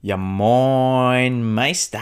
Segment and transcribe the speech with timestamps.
[0.00, 2.00] Ja, moin Meister.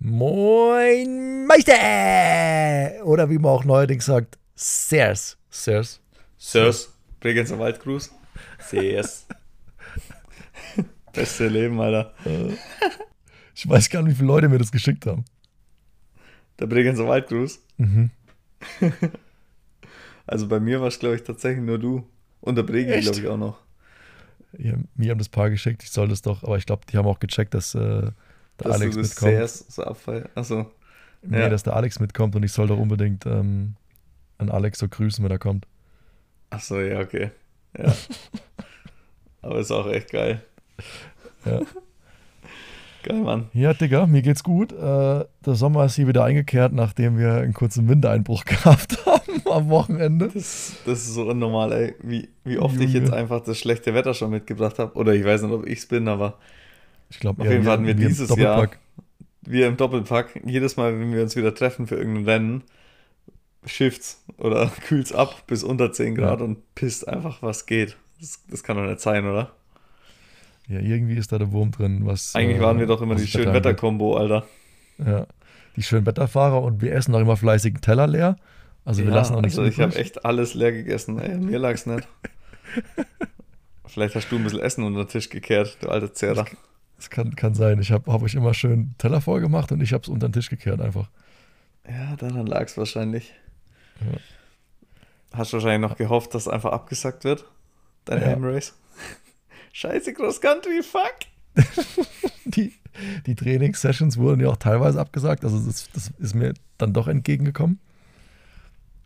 [0.00, 3.04] Moin Meister!
[3.04, 5.38] Oder wie man auch neuerdings sagt, Sirs.
[5.48, 6.00] Sirs.
[6.36, 6.92] Sirs.
[7.20, 8.10] Bregenzer Waldgruß.
[8.58, 9.28] Sirs.
[11.12, 12.12] Beste Leben, Alter.
[13.54, 15.24] Ich weiß gar nicht, wie viele Leute mir das geschickt haben.
[16.58, 17.60] Der Bregenzer Waldgruß.
[17.76, 18.10] Mhm.
[20.26, 22.06] Also bei mir war es, glaube ich, tatsächlich nur du.
[22.40, 23.02] Und der Echt?
[23.02, 23.58] glaube ich, auch noch.
[24.56, 27.06] Ja, mir haben das Paar geschickt, ich soll das doch, aber ich glaube, die haben
[27.06, 28.12] auch gecheckt, dass äh, der
[28.58, 29.32] Dass Alex du das mitkommt.
[29.32, 30.28] Sirs so abfeiern.
[30.36, 30.70] Achso.
[31.22, 31.48] Nee, ja.
[31.48, 33.74] dass der Alex mitkommt und ich soll doch unbedingt ähm,
[34.38, 35.66] an Alex so grüßen, wenn er kommt.
[36.50, 37.32] Achso, ja, okay.
[37.76, 37.92] Ja.
[39.42, 40.42] Aber ist auch echt geil.
[41.44, 41.60] Ja.
[43.02, 43.48] Geil, Mann.
[43.54, 44.72] Ja, Digga, mir geht's gut.
[44.72, 49.68] Äh, der Sommer ist hier wieder eingekehrt, nachdem wir einen kurzen Wintereinbruch gehabt haben am
[49.70, 50.28] Wochenende.
[50.32, 51.94] Das, das ist so unnormal, ey.
[52.02, 52.98] Wie, wie oft ich Junge.
[53.06, 54.94] jetzt einfach das schlechte Wetter schon mitgebracht habe.
[54.98, 56.38] Oder ich weiß nicht, ob ich es bin, aber
[57.08, 58.68] Ich glaube, Auf jeden Fall hatten wir dieses Jahr-
[59.42, 62.62] wir im Doppelpack, jedes Mal, wenn wir uns wieder treffen für irgendein Rennen,
[63.64, 66.44] shifts oder kühlt's ab bis unter 10 Grad Ja.
[66.44, 67.96] und pisst einfach, was geht.
[68.20, 69.50] Das, das kann doch nicht sein, oder?
[70.70, 72.02] Ja, irgendwie ist da der Wurm drin.
[72.06, 73.64] Was, Eigentlich äh, waren wir doch immer die das Wetter schönen angeht.
[73.64, 74.46] Wetterkombo, Alter.
[75.04, 75.26] Ja,
[75.76, 78.36] die schönen Wetterfahrer und wir essen auch immer fleißig einen Teller leer.
[78.84, 81.18] Also wir Ja, lassen auch nichts also ich habe echt alles leer gegessen.
[81.18, 82.06] Ey, mir lag's nicht.
[83.86, 86.46] Vielleicht hast du ein bisschen Essen unter den Tisch gekehrt, du alter Zehrer.
[86.96, 87.80] Das kann, kann sein.
[87.80, 90.32] Ich habe hab euch immer schön Teller voll gemacht und ich habe es unter den
[90.34, 91.08] Tisch gekehrt einfach.
[91.88, 93.34] Ja, daran lag's wahrscheinlich.
[94.00, 94.18] Ja.
[95.32, 97.44] Hast du wahrscheinlich noch gehofft, dass einfach abgesagt wird?
[98.04, 98.28] Dein Ja.
[98.28, 98.74] Ham Race?
[99.72, 101.14] Scheiße, Cross Country, fuck!
[102.44, 102.72] Die,
[103.26, 105.44] die Trainingssessions wurden ja auch teilweise abgesagt.
[105.44, 107.78] Also das, das ist mir dann doch entgegengekommen.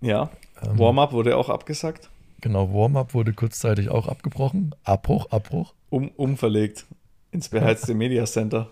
[0.00, 0.30] Ja,
[0.62, 2.08] Ähm, Warm-up wurde auch abgesagt.
[2.40, 4.74] Genau, Warm-up wurde kurzzeitig auch abgebrochen.
[4.84, 5.74] Abbruch, Abbruch.
[5.90, 6.86] Um, umverlegt
[7.32, 8.70] ins beheizte Media Center.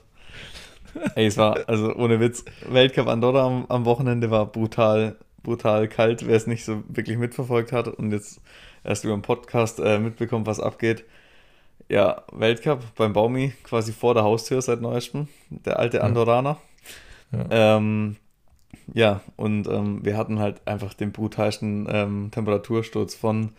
[1.15, 6.27] Ey, es war, also ohne Witz, Weltcup Andorra am, am Wochenende war brutal, brutal kalt,
[6.27, 8.41] wer es nicht so wirklich mitverfolgt hat und jetzt
[8.84, 11.05] erst über den Podcast äh, mitbekommt, was abgeht.
[11.92, 16.04] Ja, Weltcup beim Baumi, quasi vor der Haustür seit neuestem, der alte Ja.
[16.04, 16.56] Andorraner.
[17.32, 17.76] Ja.
[17.76, 18.16] Ähm,
[18.94, 23.53] ja, und ähm, wir hatten halt einfach den brutalsten ähm, Temperatursturz von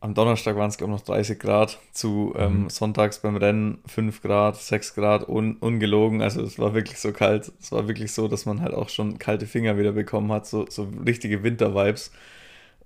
[0.00, 2.70] am Donnerstag waren es, glaube ich, noch 30 Grad zu ähm, Mhm.
[2.70, 6.20] sonntags beim Rennen 5 Grad, 6 Grad, un, ungelogen.
[6.22, 7.52] Also es war wirklich so kalt.
[7.60, 10.66] Es war wirklich so, dass man halt auch schon kalte Finger wieder bekommen hat, so,
[10.68, 12.10] so richtige Winter-Vibes.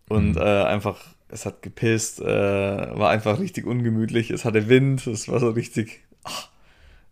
[0.08, 0.42] Und Mhm.
[0.42, 4.30] äh, einfach, es hat gepisst, äh, war einfach richtig ungemütlich.
[4.30, 6.48] Es hatte Wind, es war so richtig, ach,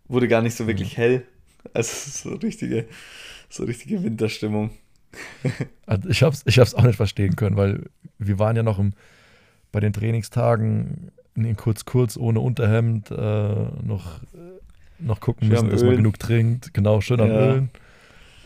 [0.07, 1.23] wurde gar nicht so wirklich hell.
[1.73, 2.85] Also so richtige,
[3.49, 4.71] so richtige Winterstimmung.
[5.85, 7.85] Also ich habe es ich hab's auch nicht verstehen können, weil
[8.19, 8.93] wir waren ja noch im,
[9.71, 14.21] bei den Trainingstagen in kurz kurz ohne Unterhemd äh, noch,
[14.99, 16.73] noch gucken Schön müssen, dass man genug trinkt.
[16.73, 17.51] Genau, schön am Ja.
[17.51, 17.69] Ölen.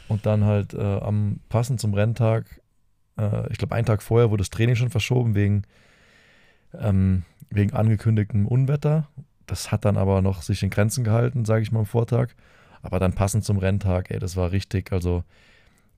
[0.07, 2.60] Und dann halt äh, am passend zum Renntag,
[3.17, 5.63] äh, ich glaube einen Tag vorher wurde das Training schon verschoben wegen,
[6.79, 9.07] ähm, wegen angekündigtem Unwetter.
[9.47, 12.29] Das hat dann aber noch sich in Grenzen gehalten, sage ich mal am Vortag.
[12.81, 15.23] Aber dann passend zum Renntag, ey, das war richtig, also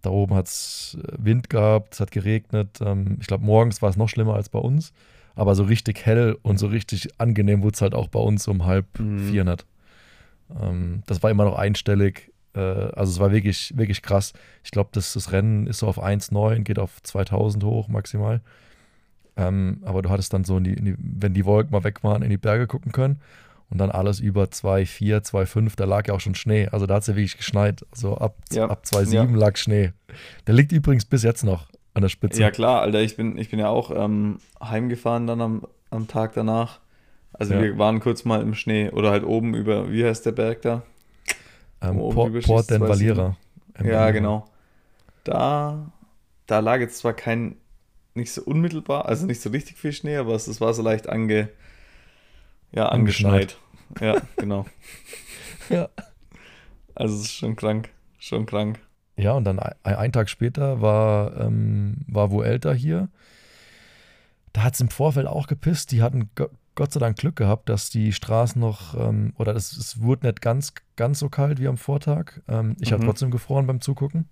[0.02, 2.80] da oben hat es Wind gehabt, es hat geregnet.
[2.82, 4.92] Ähm, ich glaube, morgens war es noch schlimmer als bei uns.
[5.36, 8.66] Aber so richtig hell und so richtig angenehm wurde es halt auch bei uns um
[8.66, 9.20] halb Mhm.
[9.30, 9.56] vier.
[10.62, 12.32] Ähm, das war immer noch einstellig.
[12.56, 14.34] Äh, also es war wirklich, wirklich krass.
[14.64, 18.42] Ich glaube, das, das Rennen ist so auf 1,9, geht auf 2000 hoch maximal.
[19.36, 22.04] Ähm, aber du hattest dann so, in die, in die, wenn die Wolken mal weg
[22.04, 23.20] waren, in die Berge gucken können.
[23.70, 26.68] Und dann alles über 2,4, 2,5, da lag ja auch schon Schnee.
[26.68, 27.84] Also da hat es ja wirklich geschneit.
[27.92, 29.94] Also ab, Ja, ab 2,7 lag Schnee.
[30.46, 32.40] Der liegt übrigens bis jetzt noch an der Spitze.
[32.40, 36.34] Ja, klar, Alter, ich bin, ich bin ja auch ähm, heimgefahren dann am, am Tag
[36.34, 36.82] danach.
[37.34, 37.62] Also Ja.
[37.64, 40.84] wir waren kurz mal im Schnee oder halt oben über, wie heißt der Berg da?
[41.84, 43.38] Ähm, oben Port, Port den Valera.
[43.84, 44.48] Ja, genau.
[45.24, 45.92] Da,
[46.48, 47.56] da lag jetzt zwar kein,
[48.14, 51.10] nicht so unmittelbar, also nicht so richtig viel Schnee, aber es, es war so leicht
[51.10, 51.50] ange,
[52.72, 53.58] ja, Angeschneit.
[54.00, 54.66] Ja, genau.
[55.70, 55.88] Ja.
[56.94, 57.90] Also es ist schon krank,
[58.20, 58.82] schon krank.
[59.16, 63.08] Ja, und dann ein, ein Tag später war, ähm, war Vuelta hier.
[64.52, 65.94] Da hat es im Vorfeld auch gepisst.
[65.94, 66.30] Die hatten
[66.76, 70.42] Gott sei Dank Glück gehabt, dass die Straßen noch, ähm, oder es, es wurde nicht
[70.42, 72.42] ganz, ganz so kalt wie am Vortag.
[72.48, 73.08] Ähm, ich habe Mhm.
[73.08, 74.28] trotzdem gefroren beim Zugucken.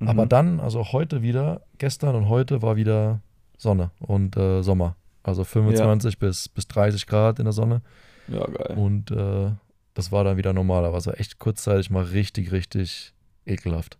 [0.00, 0.08] Mhm.
[0.08, 3.20] Aber dann, also heute wieder, gestern und heute war wieder
[3.56, 4.96] Sonne und äh, Sommer.
[5.22, 7.82] Also 25 bis, bis 30 Grad in der Sonne.
[8.26, 8.76] Ja, geil.
[8.76, 9.50] Und äh,
[9.94, 10.84] das war dann wieder normal.
[10.84, 13.12] Aber es war echt kurzzeitig mal richtig, richtig
[13.46, 13.98] ekelhaft.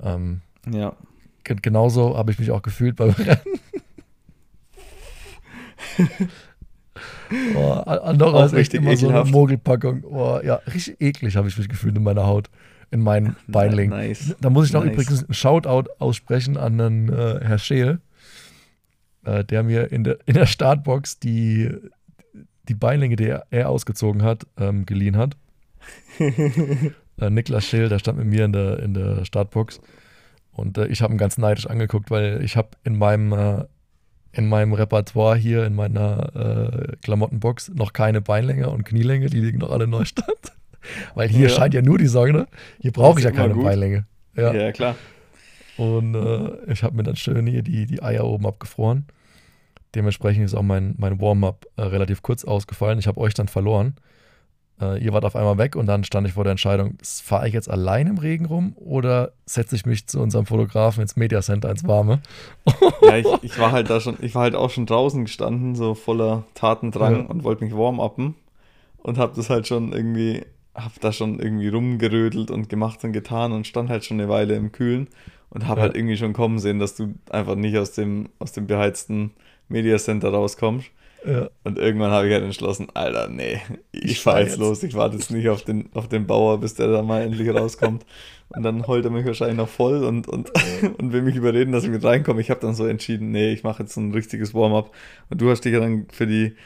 [0.00, 0.94] Ähm, Ja.
[1.44, 3.40] genauso habe ich mich auch gefühlt beim Rennen.
[7.54, 9.00] oh, Andorra ist echt immer ekelhaft.
[9.00, 10.04] so eine Mogelpackung.
[10.04, 12.50] Oh, ja, richtig eklig habe ich mich gefühlt in meiner Haut,
[12.90, 13.90] in meinen Beinlingen.
[13.90, 14.36] Nice.
[14.40, 14.92] Da muss ich noch nice.
[14.92, 18.00] übrigens einen Shoutout aussprechen an den äh, Herr Scheel,
[19.24, 21.70] äh, der mir in der, in der Startbox die,
[22.68, 25.36] die Beinlänge, die er, er ausgezogen hat, ähm, geliehen hat.
[26.18, 29.80] äh, Niklas Scheel, der stand mit mir in der, in der Startbox.
[30.52, 33.64] Und äh, ich habe ihn ganz neidisch angeguckt, weil ich habe in meinem äh,
[34.32, 39.58] in meinem Repertoire hier, in meiner äh, Klamottenbox, noch keine Beinlänge und Knielänge, die liegen
[39.58, 40.52] noch alle Neustadt.
[41.14, 41.54] Weil hier ja.
[41.54, 42.46] scheint ja nur die Sonne.
[42.80, 43.64] Hier brauche ich ja keine gut.
[43.64, 44.06] Beinlänge.
[44.36, 44.94] Ja, ja klar.
[45.76, 49.06] Und äh, ich habe mir dann schön hier die, die Eier oben abgefroren.
[49.94, 52.98] Dementsprechend ist auch mein, mein Warm-up äh, relativ kurz ausgefallen.
[52.98, 53.94] Ich habe euch dann verloren.
[54.80, 57.54] Äh, ihr wart auf einmal weg und dann stand ich vor der Entscheidung, fahre ich
[57.54, 61.86] jetzt allein im Regen rum oder setze ich mich zu unserem Fotografen ins Mediacenter ins
[61.86, 62.20] Warme?
[63.02, 65.94] ja, ich, ich, war halt da schon, ich war halt auch schon draußen gestanden, so
[65.94, 67.26] voller Tatendrang ja.
[67.26, 68.34] und wollte mich warm upen
[68.98, 70.42] und habe das halt schon irgendwie,
[70.74, 74.54] habe da schon irgendwie rumgerödelt und gemacht und getan und stand halt schon eine Weile
[74.54, 75.08] im Kühlen
[75.50, 75.86] und habe ja.
[75.86, 79.32] halt irgendwie schon kommen sehen, dass du einfach nicht aus dem, aus dem beheizten
[79.68, 80.90] Mediacenter rauskommst.
[81.26, 81.50] Ja.
[81.64, 83.60] Und irgendwann habe ich halt entschlossen, Alter, nee,
[83.92, 84.82] ich, ich fahre jetzt, los.
[84.82, 88.06] Ich warte jetzt nicht auf den, auf den Bauer, bis der da mal endlich rauskommt.
[88.48, 90.50] Und dann heult er mich wahrscheinlich noch voll und, und,
[90.98, 92.40] und will mich überreden, dass ich mit reinkomme.
[92.40, 94.94] Ich habe dann so entschieden, nee, ich mache jetzt ein richtiges Warm-up.
[95.28, 96.56] Und du hast dich ja dann für die,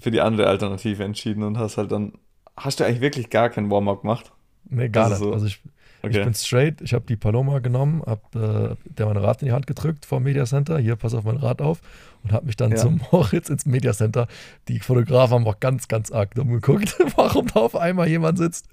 [0.00, 2.14] für die andere Alternative entschieden und hast halt dann,
[2.56, 4.33] hast du eigentlich wirklich gar kein Warm-up gemacht?
[4.68, 5.24] Nee, gar also nicht.
[5.24, 5.60] So, also ich,
[6.04, 6.18] Okay.
[6.18, 9.52] Ich bin straight, ich habe die Paloma genommen, habe äh, der mein Rad in die
[9.52, 11.80] Hand gedrückt vom Media Center, hier, pass auf mein Rad auf
[12.22, 12.76] und habe mich dann ja.
[12.76, 14.28] zum Moritz ins Media Center.
[14.68, 18.68] Die Fotografen haben auch ganz, ganz arg dumm geguckt, warum da auf einmal jemand sitzt,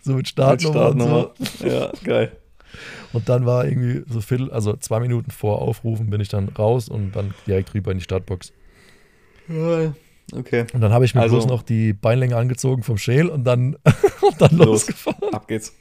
[0.00, 1.30] so mit Startnummer, mit Startnummer.
[1.58, 1.66] So.
[1.66, 2.32] Ja, geil.
[3.12, 6.88] Und dann war irgendwie so Viertel, also zwei Minuten vor Aufrufen bin ich dann raus
[6.88, 8.54] und dann direkt rüber in die Startbox.
[9.48, 9.92] Ja,
[10.32, 10.66] okay.
[10.72, 13.76] Und dann habe ich mir also, bloß noch die Beinlänge angezogen vom Schäl und dann,
[14.20, 15.34] und dann los, losgefahren.
[15.34, 15.74] Ab geht's.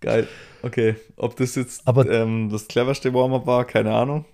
[0.00, 0.28] Geil.
[0.62, 0.96] Okay.
[1.16, 4.24] Ob das jetzt aber, ähm, das cleverste Warm-up war, keine Ahnung.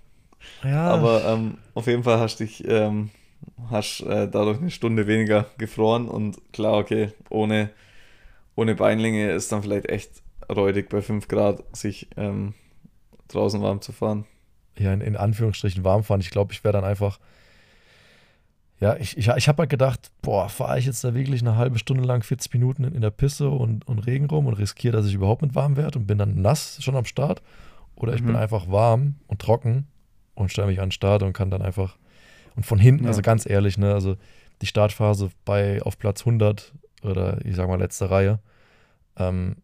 [0.63, 0.89] Ja.
[0.89, 3.09] Aber ähm, auf jeden Fall hast dich ähm,
[3.69, 7.69] hast äh, dadurch eine Stunde weniger gefroren und klar, okay, ohne,
[8.55, 10.11] ohne Beinlinge ist dann vielleicht echt
[10.49, 12.53] räudig bei 5 Grad, sich ähm,
[13.29, 14.25] draußen warm zu fahren.
[14.77, 16.21] Ja, in, in Anführungsstrichen warm fahren.
[16.21, 17.19] Ich glaube, ich wäre dann einfach
[18.79, 21.79] ja, ich, ich, ich habe halt gedacht, boah, fahre ich jetzt da wirklich eine halbe
[21.79, 25.05] Stunde lang 40 Minuten in, in der Pisse und, und Regen rum und riskiere, dass
[25.05, 27.41] ich überhaupt mit warm werde und bin dann nass schon am Start.
[27.95, 28.27] Oder ich mhm.
[28.27, 29.87] bin einfach warm und trocken
[30.35, 31.97] und stelle mich an den Start und kann dann einfach.
[32.55, 33.09] Und von hinten, ja.
[33.09, 34.17] also ganz ehrlich, ne, also
[34.61, 36.73] die Startphase bei auf Platz 100
[37.03, 38.39] oder ich sag mal letzte Reihe,
[39.17, 39.57] ähm,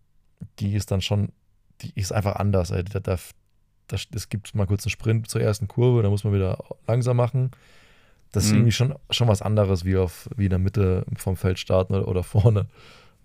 [0.59, 1.31] die ist dann schon,
[1.81, 2.71] die ist einfach anders.
[2.71, 2.83] Ey.
[2.83, 3.17] Da, da,
[3.87, 7.17] das, es gibt mal kurz einen Sprint zur ersten Kurve, da muss man wieder langsam
[7.17, 7.51] machen.
[8.31, 8.57] Das ist mhm.
[8.57, 12.23] irgendwie schon, schon was anderes, wie, auf, wie in der Mitte vom Feld starten oder,
[12.23, 12.67] vorne.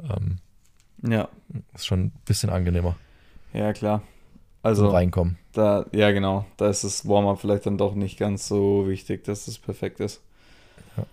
[0.02, 0.38] Ähm,
[1.06, 1.28] ja.
[1.74, 2.96] Ist schon ein bisschen angenehmer.
[3.52, 4.02] Ja, klar.
[4.62, 5.36] Also reinkommen.
[5.52, 6.46] Da, ja, genau.
[6.56, 10.22] Da ist das Warm-up vielleicht dann doch nicht ganz so wichtig, dass es perfekt ist.
[10.96, 11.04] Ja,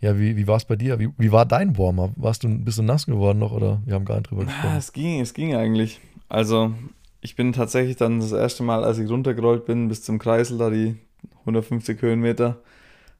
[0.00, 0.98] ja wie, wie war es bei dir?
[0.98, 2.10] Wie, wie war dein Warm-up?
[2.16, 4.70] Warst du ein bisschen nass geworden noch oder wir haben gar nicht drüber gesprochen?
[4.70, 6.00] Ja, es ging, es ging eigentlich.
[6.28, 6.74] Also,
[7.20, 10.68] ich bin tatsächlich dann das erste Mal, als ich runtergerollt bin, bis zum Kreisel, da
[10.68, 10.96] die
[11.40, 12.58] 150 Höhenmeter,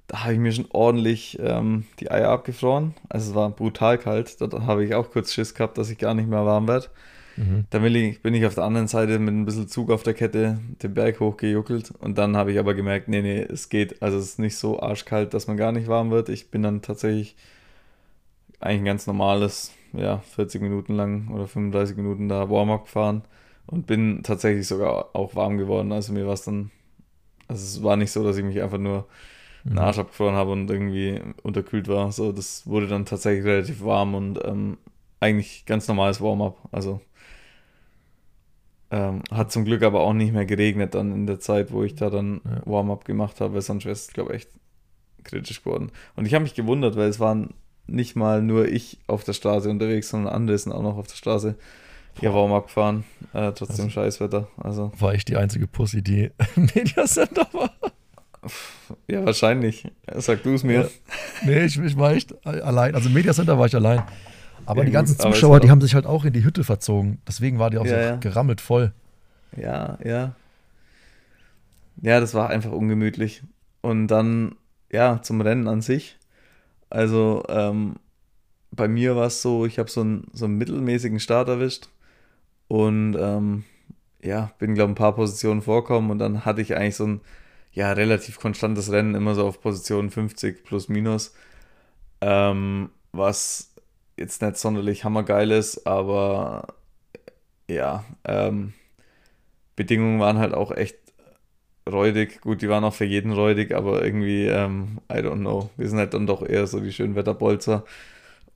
[0.06, 2.94] da habe ich mir schon ordentlich ähm, die Eier abgefroren.
[3.08, 4.40] Also es war brutal kalt.
[4.40, 6.88] Da habe ich auch kurz Schiss gehabt, dass ich gar nicht mehr warm werde.
[7.36, 7.64] Mhm.
[7.70, 10.14] Dann bin ich, bin ich auf der anderen Seite mit ein bisschen Zug auf der
[10.14, 14.02] Kette den Berg hochgejuckelt und dann habe ich aber gemerkt, nee, nee, es geht.
[14.02, 16.28] Also es ist nicht so arschkalt, dass man gar nicht warm wird.
[16.28, 17.34] Ich bin dann tatsächlich
[18.60, 23.22] eigentlich ein ganz normales, ja, 40 Minuten lang oder 35 Minuten da Warm-up gefahren
[23.66, 25.92] und bin tatsächlich sogar auch warm geworden.
[25.92, 26.70] Also mir war es dann,
[27.48, 29.06] also es war nicht so, dass ich mich einfach nur
[29.64, 32.12] einen Arsch abgefroren habe und irgendwie unterkühlt war.
[32.12, 34.78] So, das wurde dann tatsächlich relativ warm und ähm,
[35.20, 36.58] eigentlich ganz normales Warm-up.
[36.70, 37.00] Also
[38.90, 41.94] ähm, hat zum Glück aber auch nicht mehr geregnet dann in der Zeit, wo ich
[41.94, 42.62] da dann ja.
[42.66, 44.50] Warm-up gemacht habe, sonst wäre es, glaube ich, echt
[45.24, 45.90] kritisch geworden.
[46.14, 47.54] Und ich habe mich gewundert, weil es waren
[47.86, 51.16] nicht mal nur ich auf der Straße unterwegs, sondern andere sind auch noch auf der
[51.16, 51.56] Straße
[52.20, 53.04] ihr Warm-up gefahren.
[53.32, 54.48] Äh, trotzdem also, Scheißwetter.
[54.56, 54.92] Also.
[54.98, 57.73] War ich die einzige Pussy, die im Mediacenter war?
[59.08, 59.90] Ja, wahrscheinlich.
[60.16, 60.82] Sag du es mir.
[60.82, 60.88] Ja.
[61.44, 62.94] Nee, ich, ich war echt allein.
[62.94, 64.02] Also im Mediacenter war ich allein.
[64.66, 67.20] Aber ja, die ganzen gut, Zuschauer, die haben sich halt auch in die Hütte verzogen.
[67.28, 68.92] Deswegen war die auch ja, so gerammelt voll.
[69.56, 70.34] Ja, ja.
[72.00, 73.42] Ja, das war einfach ungemütlich.
[73.82, 74.56] Und dann,
[74.90, 76.18] ja, zum Rennen an sich.
[76.90, 77.96] Also, ähm,
[78.70, 81.88] bei mir war es so, ich habe so einen, so einen mittelmäßigen Start erwischt.
[82.68, 83.64] Und ähm,
[84.22, 87.20] ja, bin, glaube ich, ein paar Positionen vorkommen und dann hatte ich eigentlich so ein,
[87.74, 91.34] ja, relativ konstantes Rennen, immer so auf Position 50 plus minus.
[92.20, 93.74] Ähm, was
[94.16, 96.68] jetzt nicht sonderlich hammergeil ist, aber
[97.68, 98.72] ja, ähm,
[99.76, 100.96] Bedingungen waren halt auch echt
[101.90, 102.40] räudig.
[102.40, 105.70] Gut, die waren auch für jeden räudig, aber irgendwie, ähm, I don't know.
[105.76, 107.84] Wir sind halt dann doch eher so die schönen Wetterbolzer.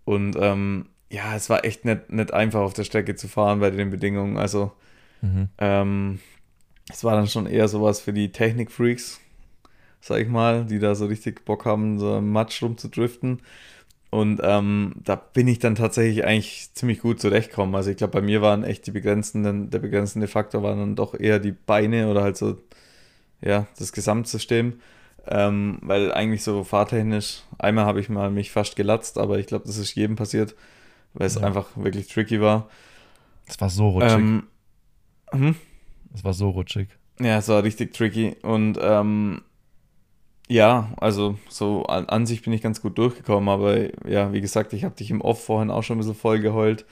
[0.05, 3.71] Und ähm, ja, es war echt nicht, nicht einfach auf der Strecke zu fahren bei
[3.71, 4.37] den Bedingungen.
[4.37, 4.73] Also,
[5.23, 5.49] mhm.
[6.89, 9.21] Es war dann schon eher sowas für die Technik-Freaks,
[10.01, 13.41] sag ich mal, die da so richtig Bock haben, so im Matsch rumzudriften.
[14.11, 17.75] Und ähm, da bin ich dann tatsächlich eigentlich ziemlich gut zurechtgekommen.
[17.75, 21.15] Also ich glaube, bei mir waren echt die begrenzenden, der begrenzende Faktor waren dann doch
[21.15, 22.59] eher die Beine oder halt so,
[23.43, 24.81] ja, das Gesamtsystem.
[25.27, 29.67] Ähm, weil eigentlich so fahrtechnisch, einmal habe ich mal mich fast gelatzt, aber ich glaube,
[29.67, 30.55] das ist jedem passiert,
[31.13, 31.43] weil es ja.
[31.43, 32.71] einfach wirklich tricky war.
[33.47, 34.13] Es war so rutschig.
[34.13, 34.47] Ähm,
[35.33, 35.57] hm?
[36.15, 36.89] Es war so rutschig.
[37.21, 38.37] Ja, es war richtig tricky.
[38.43, 39.43] Und ähm,
[40.49, 44.73] ja, also so an, an, sich bin ich ganz gut durchgekommen, aber ja, wie gesagt,
[44.73, 46.87] ich habe dich im Off vorhin auch schon ein bisschen voll geheult.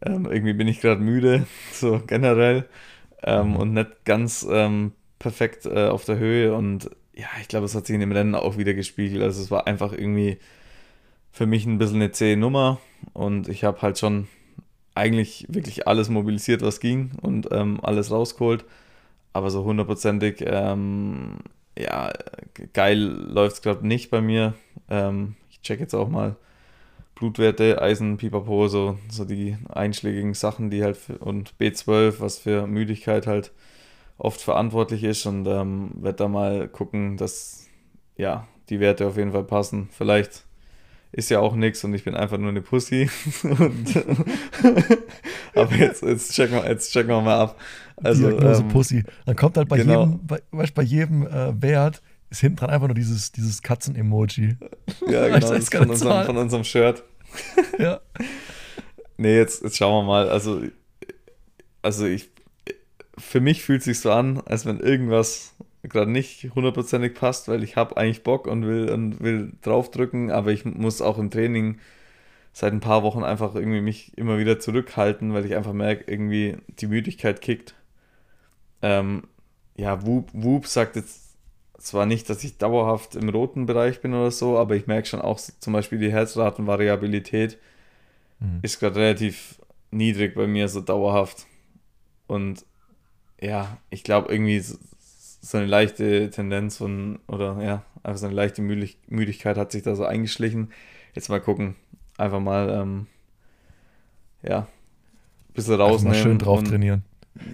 [0.00, 2.68] Ähm, irgendwie bin ich gerade müde, so generell,
[3.22, 3.56] ähm, mhm.
[3.56, 6.54] und nicht ganz ähm, perfekt äh, auf der Höhe.
[6.54, 9.22] Und ja, ich glaube, es hat sich in dem Rennen auch wieder gespiegelt.
[9.22, 10.38] Also es war einfach irgendwie
[11.30, 12.78] für mich ein bisschen eine zähe Nummer
[13.14, 14.28] und ich habe halt schon
[14.94, 18.64] eigentlich wirklich alles mobilisiert, was ging und ähm, alles rausgeholt.
[19.32, 21.38] Aber so hundertprozentig ähm,
[21.78, 22.12] ja,
[22.72, 24.54] geil läuft es gerade nicht bei mir.
[24.90, 26.36] Ähm, ich check jetzt auch mal
[27.14, 32.66] Blutwerte, Eisen, Pipapo, so, so die einschlägigen Sachen, die halt für, und B12, was für
[32.66, 33.52] Müdigkeit halt
[34.18, 37.68] oft verantwortlich ist und ähm, werde da mal gucken, dass
[38.16, 39.88] ja, die Werte auf jeden Fall passen.
[39.90, 40.44] Vielleicht
[41.12, 43.08] ist ja auch nichts und ich bin einfach nur eine Pussy.
[43.42, 43.96] und,
[45.54, 47.60] aber jetzt, jetzt, checken wir, jetzt checken wir mal ab.
[48.02, 49.04] Also, Diagnose ähm, Pussy.
[49.26, 50.06] Dann kommt halt bei genau.
[50.06, 50.40] jedem, bei,
[50.74, 54.56] bei jedem äh, Wert ist hinten dran einfach nur dieses, dieses Katzen-Emoji.
[55.06, 57.04] Ja, genau, das ist von unserem, von unserem Shirt.
[57.78, 58.00] ja.
[59.18, 60.30] Nee, jetzt, jetzt schauen wir mal.
[60.30, 60.62] Also,
[61.82, 62.30] also ich,
[63.18, 67.62] für mich fühlt es sich so an, als wenn irgendwas gerade nicht hundertprozentig passt, weil
[67.62, 71.78] ich habe eigentlich Bock und will und will draufdrücken, aber ich muss auch im Training
[72.52, 76.58] seit ein paar Wochen einfach irgendwie mich immer wieder zurückhalten, weil ich einfach merke, irgendwie
[76.68, 77.74] die Müdigkeit kickt.
[78.82, 79.24] Ähm,
[79.74, 81.34] ja, Whoop, Whoop sagt jetzt
[81.78, 85.20] zwar nicht, dass ich dauerhaft im roten Bereich bin oder so, aber ich merke schon
[85.20, 87.58] auch zum Beispiel die Herzratenvariabilität
[88.38, 88.60] mhm.
[88.62, 89.60] ist gerade relativ
[89.90, 91.46] niedrig bei mir, so dauerhaft.
[92.26, 92.64] Und
[93.40, 94.62] ja, ich glaube irgendwie
[95.44, 99.94] so, eine leichte Tendenz von, oder ja, einfach so eine leichte Müdigkeit hat sich da
[99.94, 100.70] so eingeschlichen.
[101.14, 101.74] Jetzt mal gucken.
[102.16, 103.06] Einfach mal, ähm,
[104.42, 106.16] ja, ein bisschen rausnehmen.
[106.16, 107.02] Mal schön drauf und, trainieren.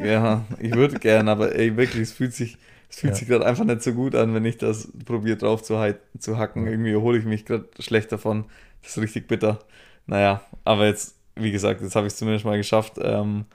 [0.03, 2.59] Ja, ich würde gern, aber ey, wirklich, es fühlt sich,
[2.91, 3.19] es fühlt ja.
[3.19, 5.75] sich gerade einfach nicht so gut an, wenn ich das probiere drauf zu,
[6.19, 6.67] zu hacken.
[6.67, 8.45] Irgendwie hole ich mich gerade schlecht davon.
[8.83, 9.61] Das ist richtig bitter.
[10.07, 12.95] Naja, aber jetzt, wie gesagt, jetzt habe ich es zumindest mal geschafft.
[13.01, 13.47] Ähm,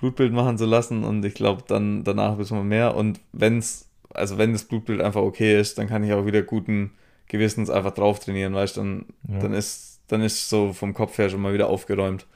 [0.00, 2.94] Blutbild machen zu lassen und ich glaube, dann danach wissen wir mehr.
[2.94, 6.42] Und wenn es, also wenn das Blutbild einfach okay ist, dann kann ich auch wieder
[6.42, 6.92] guten
[7.26, 9.38] Gewissens einfach drauf trainieren, weißt du, dann, ja.
[9.40, 12.26] dann ist, dann ist so vom Kopf her schon mal wieder aufgeräumt.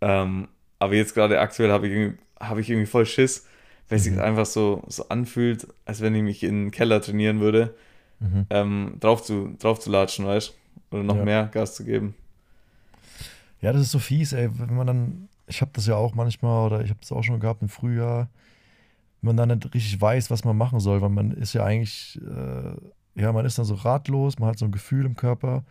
[0.00, 3.46] Ähm, aber jetzt gerade aktuell habe ich, irgendwie, hab ich irgendwie voll Schiss,
[3.88, 4.00] weil mhm.
[4.00, 7.74] es sich einfach so, so anfühlt, als wenn ich mich in den Keller trainieren würde,
[8.20, 8.46] mhm.
[8.50, 10.54] ähm, drauf, zu, drauf zu latschen, weißt
[10.90, 10.96] du?
[10.96, 11.24] Oder noch ja.
[11.24, 12.14] mehr Gas zu geben.
[13.60, 16.66] Ja, das ist so fies, ey, wenn man dann ich habe das ja auch manchmal
[16.66, 18.28] oder ich habe es auch schon gehabt im Frühjahr,
[19.20, 22.20] wenn man dann nicht richtig weiß, was man machen soll, weil man ist ja eigentlich,
[22.22, 25.64] äh, ja, man ist dann so ratlos, man hat so ein Gefühl im Körper,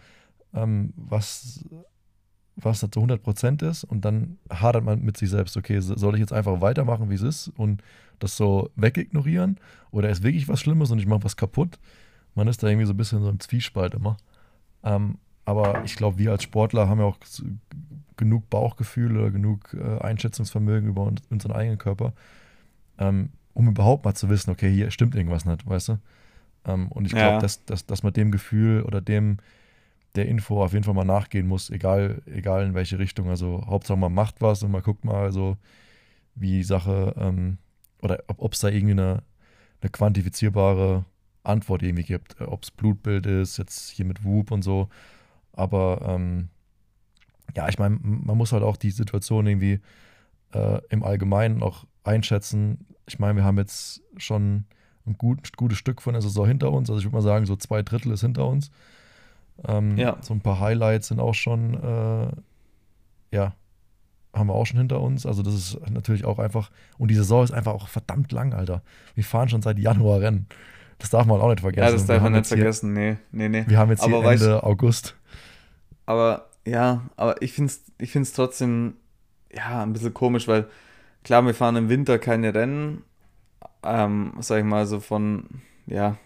[0.54, 1.64] ähm, was,
[2.56, 6.34] was zu 100% ist und dann hadert man mit sich selbst, okay, soll ich jetzt
[6.34, 7.84] einfach weitermachen, wie es ist und
[8.20, 9.60] das so wegignorieren
[9.92, 11.80] oder ist wirklich was Schlimmes und ich mache was kaputt?
[12.36, 14.18] Man ist da irgendwie so ein bisschen so im Zwiespalt immer.
[14.84, 17.18] Ähm, aber ich glaube, wir als Sportler haben ja auch
[18.18, 22.14] genug Bauchgefühl oder genug äh, Einschätzungsvermögen über uns, unseren eigenen Körper,
[22.98, 26.00] ähm, um überhaupt mal zu wissen, okay, hier stimmt irgendwas nicht, weißt du?
[26.66, 27.40] Ähm, und ich glaube, ja.
[27.40, 29.38] dass, dass, dass man dem Gefühl oder dem
[30.16, 33.30] der Info auf jeden Fall mal nachgehen muss, egal, egal in welche Richtung.
[33.30, 35.58] Also Hauptsache man macht was und man guckt mal so,
[36.34, 37.58] wie die Sache ähm,
[38.02, 39.24] oder ob es da irgendwie eine,
[39.82, 41.06] eine quantifizierbare
[41.44, 42.42] Antwort irgendwie gibt.
[42.42, 44.90] Ob es Blutbild ist, jetzt hier mit Whoop und so
[45.58, 46.50] aber ähm,
[47.58, 49.80] ja, ich meine, man muss halt auch die Situation irgendwie
[50.54, 52.86] äh, im Allgemeinen auch einschätzen.
[53.08, 54.66] Ich meine, wir haben jetzt schon
[55.08, 56.88] ein gut, gutes Stück von der Saison hinter uns.
[56.90, 58.70] Also ich würde mal sagen, so zwei Drittel ist hinter uns.
[59.68, 60.18] Ähm, ja.
[60.22, 62.28] So ein paar Highlights sind auch schon, äh,
[63.36, 63.56] ja,
[64.36, 65.26] haben wir auch schon hinter uns.
[65.26, 68.84] Also das ist natürlich auch einfach, und die Saison ist einfach auch verdammt lang, Alter.
[69.16, 70.46] Wir fahren schon seit Januar Rennen.
[71.00, 71.88] Das darf man auch nicht vergessen.
[71.88, 72.94] Ja, das darf man nicht jetzt hier- vergessen.
[72.94, 73.64] Nee, nee, nee.
[73.68, 75.16] Wir haben jetzt hier Aber weißt- Ende August.
[76.06, 78.96] Aber ja, aber ich finde es ich find's trotzdem
[79.54, 80.68] ja, ein bisschen komisch, weil
[81.24, 83.04] klar, wir fahren im Winter keine Rennen.
[83.84, 85.46] Ähm, sag ich mal, so von
[85.86, 86.18] ja,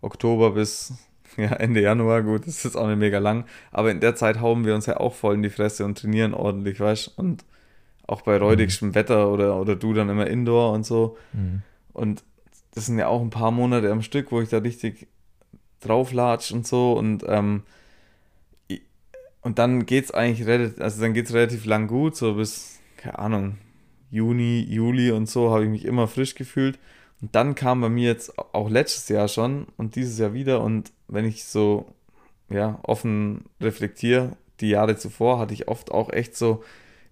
[0.00, 0.92] Oktober bis
[1.36, 3.44] ja, Ende Januar, gut, das ist auch nicht mega lang.
[3.70, 6.34] Aber in der Zeit hauen wir uns ja auch voll in die Fresse und trainieren
[6.34, 7.44] ordentlich, weißt Und
[8.06, 11.16] auch bei räudigem Wetter oder, oder du dann immer Indoor und so.
[11.32, 11.62] Mhm.
[11.92, 12.24] Und
[12.74, 15.06] das sind ja auch ein paar Monate am Stück, wo ich da richtig
[15.80, 16.94] drauflatsch und so.
[16.94, 17.62] Und, ähm,
[19.44, 23.58] und dann geht's eigentlich relativ, also dann geht's relativ lang gut, so bis, keine Ahnung,
[24.10, 26.78] Juni, Juli und so habe ich mich immer frisch gefühlt.
[27.20, 30.62] Und dann kam bei mir jetzt auch letztes Jahr schon und dieses Jahr wieder.
[30.62, 31.86] Und wenn ich so,
[32.50, 36.62] ja, offen reflektiere, die Jahre zuvor hatte ich oft auch echt so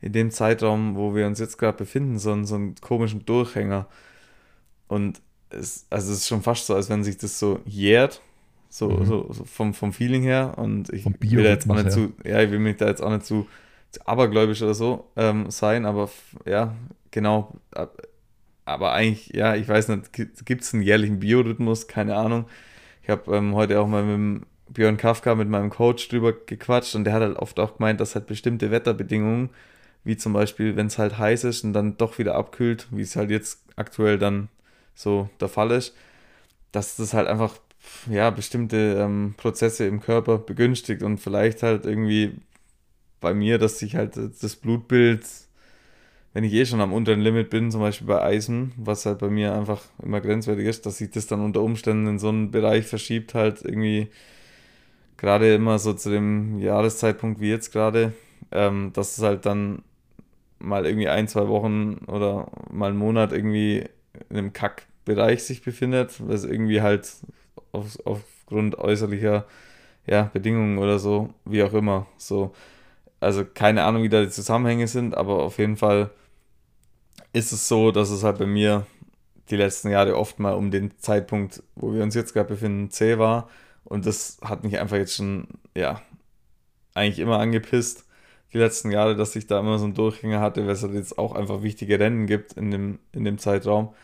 [0.01, 3.87] in dem Zeitraum, wo wir uns jetzt gerade befinden, so, einen- so einen komischen Durchhänger.
[4.89, 5.21] Und
[5.51, 8.21] es, also es ist schon fast so, als wenn sich das so jährt,
[8.73, 9.05] so, Mhm.
[9.05, 10.55] so, so vom, vom Feeling her.
[10.59, 13.11] Und ich will da jetzt auch nicht zu, ja, ich will mich da jetzt auch
[13.11, 13.47] nicht zu,
[13.91, 16.11] zu abergläubisch oder so ähm, sein, aber
[16.47, 16.75] ja,
[17.11, 17.55] genau.
[17.75, 18.02] Ab-
[18.64, 21.88] Aber eigentlich, ja, ich weiß nicht, gibt es einen jährlichen Biorhythmus?
[21.88, 22.47] Keine Ahnung.
[23.02, 26.95] Ich habe ähm, heute auch mal mit dem Björn Kafka, mit meinem Coach drüber gequatscht
[26.97, 29.50] und der hat halt oft auch gemeint, dass halt bestimmte Wetterbedingungen,
[30.05, 33.17] wie zum Beispiel, wenn es halt heiß ist und dann doch wieder abkühlt, wie es
[33.17, 34.49] halt jetzt aktuell dann
[34.95, 35.95] so der Fall ist,
[36.73, 37.57] dass das halt einfach
[38.11, 42.33] ja bestimmte ähm, Prozesse im Körper begünstigt und vielleicht halt irgendwie
[43.21, 45.25] bei mir, dass sich halt das Blutbild,
[46.35, 49.29] wenn ich eh schon am unteren Limit bin, zum Beispiel bei Eisen, was halt bei
[49.29, 52.87] mir einfach immer grenzwertig ist, dass sich das dann unter Umständen in so einen Bereich
[52.87, 54.09] verschiebt, halt irgendwie
[55.17, 58.13] gerade immer so zu dem Jahreszeitpunkt wie jetzt gerade,
[58.51, 59.83] ähm, dass es halt dann
[60.59, 63.85] mal irgendwie ein, zwei Wochen oder mal einen Monat irgendwie
[64.31, 67.09] in einem Kackbereich sich befindet, was irgendwie halt
[67.73, 69.47] auf, aufgrund äußerlicher
[70.07, 72.53] ja, Bedingungen oder so, wie auch immer, so.
[73.21, 76.11] Also keine Ahnung, wie da die Zusammenhänge sind, aber auf jeden Fall
[77.33, 78.87] ist es so, dass es halt bei mir
[79.51, 83.19] die letzten Jahre oft mal um den Zeitpunkt, wo wir uns jetzt gerade befinden, zäh
[83.19, 83.49] war.
[83.85, 86.01] Und das hat mich einfach jetzt schon, ja,
[86.95, 88.07] eigentlich immer angepisst,
[88.53, 91.19] die letzten Jahre, dass ich da immer so einen Durchhänger hatte, weil es halt jetzt
[91.19, 93.95] auch einfach wichtige Rennen gibt in dem, in dem Zeitraum.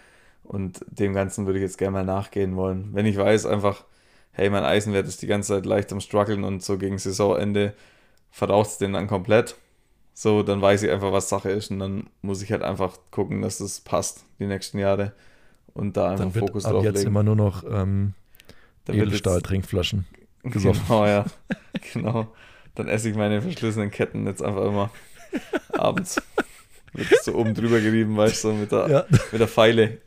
[0.48, 2.88] Und dem Ganzen würde ich jetzt gerne mal nachgehen wollen.
[2.94, 3.84] Wenn ich weiß, einfach,
[4.32, 7.74] hey, mein Eisenwert ist die ganze Zeit leicht am struggeln und so gegen Saisonende
[8.30, 9.56] verraucht es den dann komplett.
[10.14, 13.42] So, dann weiß ich einfach, was Sache ist und dann muss ich halt einfach gucken,
[13.42, 15.12] dass das passt die nächsten Jahre
[15.74, 17.08] und da einfach Dann wird Fokus ab drauf jetzt legen.
[17.08, 18.14] immer nur noch ähm,
[18.88, 20.06] Edelstahl-Trinkflaschen
[20.44, 20.82] gesoffen.
[20.88, 21.26] Genau, ja.
[21.92, 22.26] genau.
[22.74, 24.90] Dann esse ich meine verschlissenen Ketten jetzt einfach immer
[25.72, 26.22] abends.
[26.92, 29.98] Wird so oben drüber gerieben, weißt du, so mit der, Ja, mit der Feile.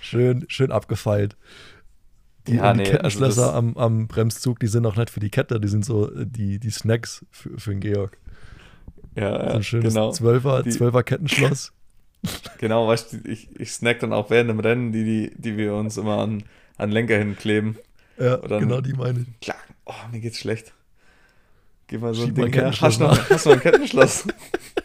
[0.00, 1.36] schön, schön abgefeilt.
[2.46, 5.60] Die, Ja, die nee, also am, am Bremszug, die sind auch nicht für die Kette,
[5.60, 8.18] die sind so die, die Snacks für, für den Georg.
[9.14, 10.10] Ja, so ja ein schönes genau.
[10.12, 11.72] Zwölfer, Die- Zwölfer Kettenschloss.
[12.58, 15.74] Genau, weißt du, ich, ich snack dann auch während dem Rennen, die, die, die wir
[15.74, 16.44] uns immer an,
[16.76, 17.76] an Lenker hinkleben.
[18.16, 19.40] Ja, dann- genau die meine ich.
[19.40, 19.56] Klar,
[19.86, 20.72] oh, mir geht's schlecht.
[21.88, 22.70] Gib mal so ein Schieb mal Ding ein her.
[22.70, 24.26] Kettenschloss Hast du noch, hast du noch ein Kettenschloss?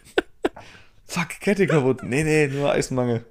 [1.08, 2.04] Fuck, Kette kaputt.
[2.04, 3.24] Nee, nee, nur Eisenmangel.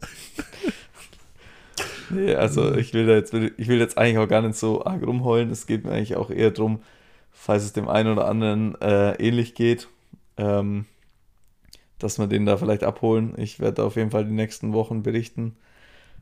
[2.09, 5.07] Nee, also ich will da jetzt, ich will jetzt eigentlich auch gar nicht so arg
[5.07, 5.51] rumheulen.
[5.51, 6.81] Es geht mir eigentlich auch eher darum,
[7.33, 9.89] falls es dem einen oder anderen äh, ähnlich geht,
[10.37, 10.87] ähm,
[11.99, 13.35] dass wir den da vielleicht abholen.
[13.37, 15.57] Ich werde auf jeden Fall die nächsten Wochen berichten,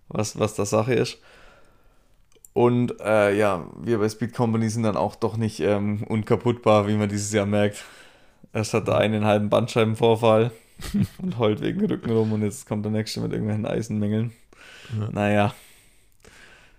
[0.09, 1.21] was, was da Sache ist.
[2.53, 6.95] Und äh, ja, wir bei Speed Company sind dann auch doch nicht ähm, unkaputtbar, wie
[6.95, 7.85] man dieses Jahr merkt.
[8.53, 10.53] Erst hat der eine einen halben Bandscheibenvorfall
[11.19, 14.33] und heult wegen Rücken rum und jetzt kommt der nächste mit irgendwelchen Eisenmängeln.
[14.99, 15.09] Ja.
[15.13, 15.55] Naja,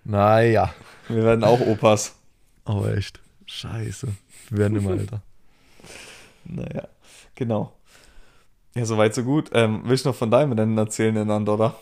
[0.04, 0.74] Naja,
[1.08, 2.16] wir werden auch Opas.
[2.64, 3.20] aber echt.
[3.46, 4.08] Scheiße.
[4.50, 5.22] Wir werden immer älter.
[6.48, 6.86] Naja,
[7.34, 7.72] genau.
[8.76, 9.50] Ja, soweit so gut.
[9.52, 11.74] Ähm, willst du noch von deinem Rennen erzählen in Andorra?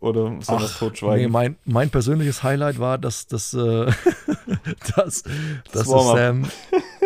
[0.00, 1.32] Oder soll das Nee, totschweigen?
[1.32, 3.90] mein, mein persönliches Highlight war, dass, dass, äh,
[4.96, 5.24] dass,
[5.72, 6.16] dass Warm-up.
[6.16, 6.44] Sam.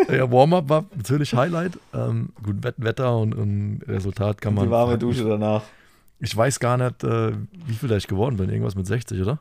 [0.09, 1.79] Ja, Warm-up war natürlich Highlight.
[1.93, 4.65] Ähm, gut, Wett- Wetter und, und Resultat kann man.
[4.65, 5.63] die warme Dusche danach.
[6.19, 7.33] Ich weiß gar nicht, äh,
[7.65, 8.49] wie viel da ich geworden bin.
[8.49, 9.39] Irgendwas mit 60, oder?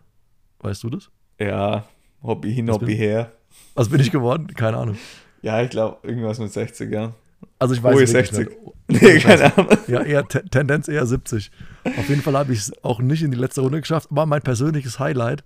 [0.60, 1.10] Weißt du das?
[1.38, 1.84] Ja,
[2.22, 3.32] Hobby hin, Das Hobby bin- her.
[3.74, 4.48] Was bin ich geworden?
[4.48, 4.96] Keine Ahnung.
[5.42, 7.12] Ja, ich glaube, irgendwas mit 60, ja.
[7.58, 8.38] Also ich weiß wirklich 60.
[8.48, 8.50] nicht.
[9.02, 9.70] Nee, keine Ahnung.
[9.88, 11.50] Ja, eher te Tendenz eher 70.
[11.96, 14.08] Auf jeden Fall habe ich es auch nicht in die letzte Runde geschafft.
[14.10, 15.42] Aber mein persönliches Highlight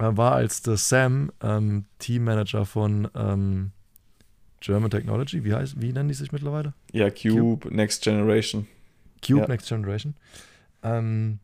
[0.00, 3.70] äh, war, als der Sam, ähm, Teammanager von ähm,
[4.60, 6.74] German Technology, wie heißt, wie nennen die sich mittlerweile?
[6.92, 8.66] Ja, Cube, Next Generation.
[9.24, 9.46] Cube Ja.
[9.48, 10.14] Next Generation.
[10.82, 11.38] Ähm,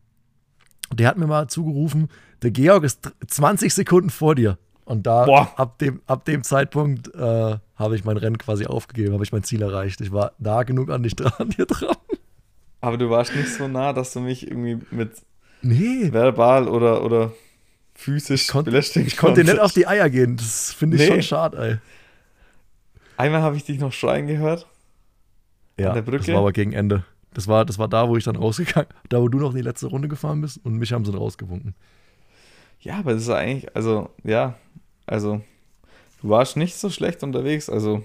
[0.93, 2.09] der hat mir mal zugerufen,
[2.41, 4.57] der Georg ist dr- 20 Sekunden vor dir.
[4.87, 5.51] Und da, Boah.
[5.57, 9.43] ab dem, ab dem Zeitpunkt, äh, habe ich mein Rennen quasi aufgegeben, habe ich mein
[9.43, 9.99] Ziel erreicht.
[9.99, 11.95] Ich war nah genug an dich dran, an dir dran.
[12.79, 15.11] Aber du warst nicht so nah, dass du mich irgendwie mit
[15.61, 17.33] Nee, verbal oder, oder
[17.95, 20.37] physisch konnt, belästigen ich konnte dir nicht auf die Eier gehen.
[20.37, 21.07] Das finde ich Nee.
[21.09, 21.77] schon schade, ey.
[23.17, 24.67] Einmal habe ich dich noch schreien gehört.
[25.79, 26.19] Ja, An der Brücke?
[26.19, 27.03] das war aber gegen Ende.
[27.33, 29.61] Das war, das war da, wo ich dann rausgegangen da wo du noch in die
[29.63, 31.75] letzte Runde gefahren bist und mich haben sie rausgewunken.
[32.79, 34.55] Ja, aber das ist eigentlich, also, ja,
[35.05, 35.41] also,
[36.21, 37.69] du warst nicht so schlecht unterwegs.
[37.69, 38.03] Also,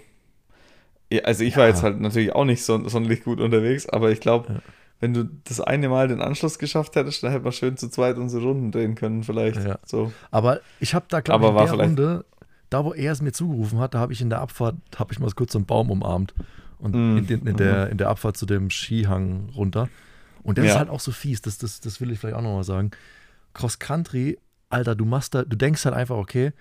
[1.13, 1.71] ja, also ich war Ja.
[1.71, 4.61] jetzt halt natürlich auch nicht so, sonderlich gut unterwegs, aber ich glaube, Ja.
[5.01, 8.17] wenn du das eine Mal den Anschluss geschafft hättest, dann hätten wir schön zu zweit
[8.17, 9.61] unsere Runden drehen können, vielleicht.
[9.85, 10.13] So.
[10.31, 12.25] Aber ich habe da, glaube ich, in der Runde,
[12.71, 15.19] da wo er es mir zugerufen hat, da habe ich in der Abfahrt, habe ich
[15.19, 16.35] mal kurz so einen Baum umarmt.
[16.79, 19.89] Und Mm, in, den, in, der, in der Abfahrt zu dem Skihang runter.
[20.43, 22.65] Und das ist halt auch so fies, das, das, das will ich vielleicht auch nochmal
[22.65, 22.91] sagen.
[23.55, 24.39] Cross Country,
[24.73, 26.53] Alter, du machst da, du denkst halt einfach, okay,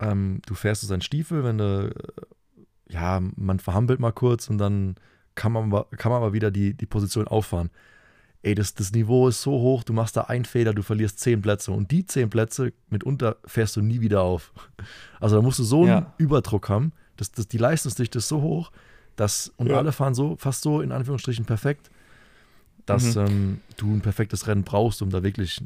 [0.00, 4.58] ähm, du fährst so seinen Stiefel, wenn du, äh, ja, man verhampelt mal kurz und
[4.58, 4.94] dann
[5.34, 7.70] kann man, kann man aber wieder die, die Position auffahren.
[8.42, 11.42] Ey, das, das Niveau ist so hoch, du machst da einen Fehler, du verlierst zehn
[11.42, 14.52] Plätze und die zehn Plätze mitunter fährst du nie wieder auf.
[15.20, 16.14] Also da musst du so einen Ja.
[16.18, 18.70] Überdruck haben, dass, dass die Leistungsdichte ist so hoch,
[19.16, 19.78] dass, und Ja.
[19.78, 21.90] alle fahren so, fast so in Anführungsstrichen perfekt,
[22.86, 23.20] dass Mhm.
[23.20, 25.60] ähm, du ein perfektes Rennen brauchst, um da wirklich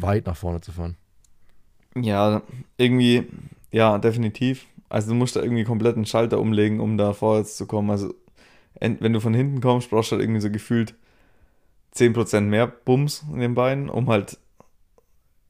[0.00, 0.96] weit nach vorne zu fahren.
[1.94, 2.42] Ja,
[2.76, 3.26] irgendwie,
[3.70, 4.66] ja, definitiv.
[4.88, 7.90] Also du musst da irgendwie komplett einen Schalter umlegen, um da vorwärts zu kommen.
[7.90, 8.14] Also
[8.80, 10.94] wenn du von hinten kommst, brauchst du halt irgendwie so gefühlt
[11.92, 14.38] 10% mehr Bums in den Beinen, um halt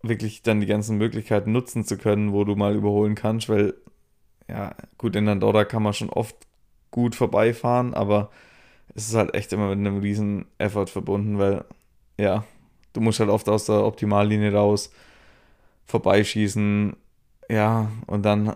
[0.03, 3.75] wirklich dann die ganzen Möglichkeiten nutzen zu können, wo du mal überholen kannst, weil,
[4.49, 6.37] ja, gut, in Andorra kann man schon oft
[6.91, 8.31] gut vorbeifahren, aber
[8.95, 11.65] es ist halt echt immer mit einem riesen Effort verbunden, weil,
[12.19, 12.45] ja,
[12.93, 14.93] du musst halt oft aus der Optimallinie raus,
[15.87, 16.97] vorbeischießen,
[17.49, 18.55] ja, und dann äh,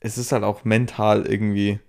[0.00, 1.80] es ist halt auch mental irgendwie,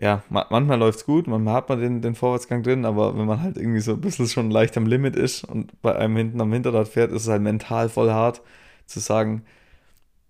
[0.00, 3.26] ja, ma manchmal läuft es gut, manchmal hat man den, den Vorwärtsgang drin, aber wenn
[3.26, 6.40] man halt irgendwie so ein bisschen schon leicht am Limit ist und bei einem hinten
[6.40, 8.42] am Hinterrad fährt, ist es halt mental voll hart
[8.86, 9.44] zu sagen,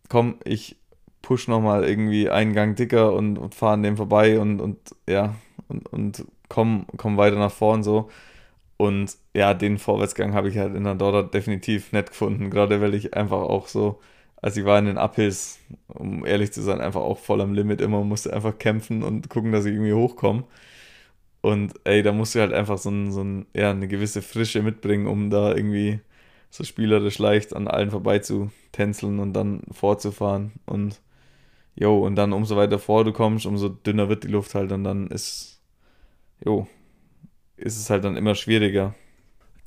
[0.08, 0.76] komm, ich
[1.22, 5.34] push nochmal irgendwie einen Gang dicker und, und fahre an dem vorbei und, und ja,
[5.68, 8.08] und, und komm, komm weiter nach vorn so.
[8.78, 13.14] Und ja, den Vorwärtsgang habe ich halt in Andorra definitiv nett gefunden, gerade weil ich
[13.14, 14.00] einfach auch so,
[14.40, 17.80] als ich war in den Uphills, um ehrlich zu sein, einfach auch voll am Limit
[17.80, 20.44] immer, musste einfach kämpfen und gucken, dass ich irgendwie hochkomme.
[21.40, 24.62] Und ey, da musst du halt einfach so, ein, so ein, ja, eine gewisse Frische
[24.62, 26.00] mitbringen, um da irgendwie
[26.50, 30.52] so spielerisch leicht an allen vorbei zu tänzeln und dann vorzufahren.
[30.66, 31.00] Und
[31.76, 34.84] jo, und dann umso weiter vor du kommst, umso dünner wird die Luft halt und
[34.84, 35.60] dann ist,
[36.44, 36.68] jo,
[37.58, 38.94] ist es halt dann immer schwieriger.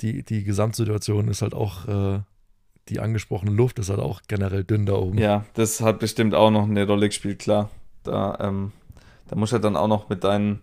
[0.01, 2.19] Die, die Gesamtsituation ist halt auch, äh,
[2.89, 5.17] die angesprochene Luft ist halt auch generell dünn da oben.
[5.17, 7.69] Ja, das hat bestimmt auch noch eine Rolle gespielt, klar.
[8.03, 8.71] Da, ähm,
[9.27, 10.61] da musst du halt dann auch noch mit deinen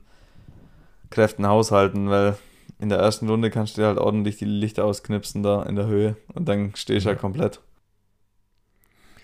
[1.10, 2.36] Kräften haushalten, weil
[2.80, 5.86] in der ersten Runde kannst du dir halt ordentlich die Lichter ausknipsen da in der
[5.86, 7.20] Höhe und dann stehst du halt Ja.
[7.20, 7.60] komplett.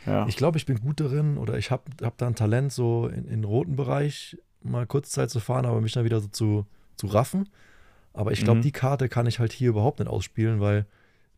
[0.06, 0.26] Ja.
[0.28, 3.24] Ich glaube, ich bin gut darin oder ich habe hab da ein Talent, so in,
[3.24, 6.66] in den roten Bereich mal kurz Zeit zu fahren, aber mich dann wieder so zu,
[6.96, 7.48] zu raffen.
[8.14, 8.62] Aber ich glaube, Mhm.
[8.62, 10.87] die Karte kann ich halt hier überhaupt nicht ausspielen, weil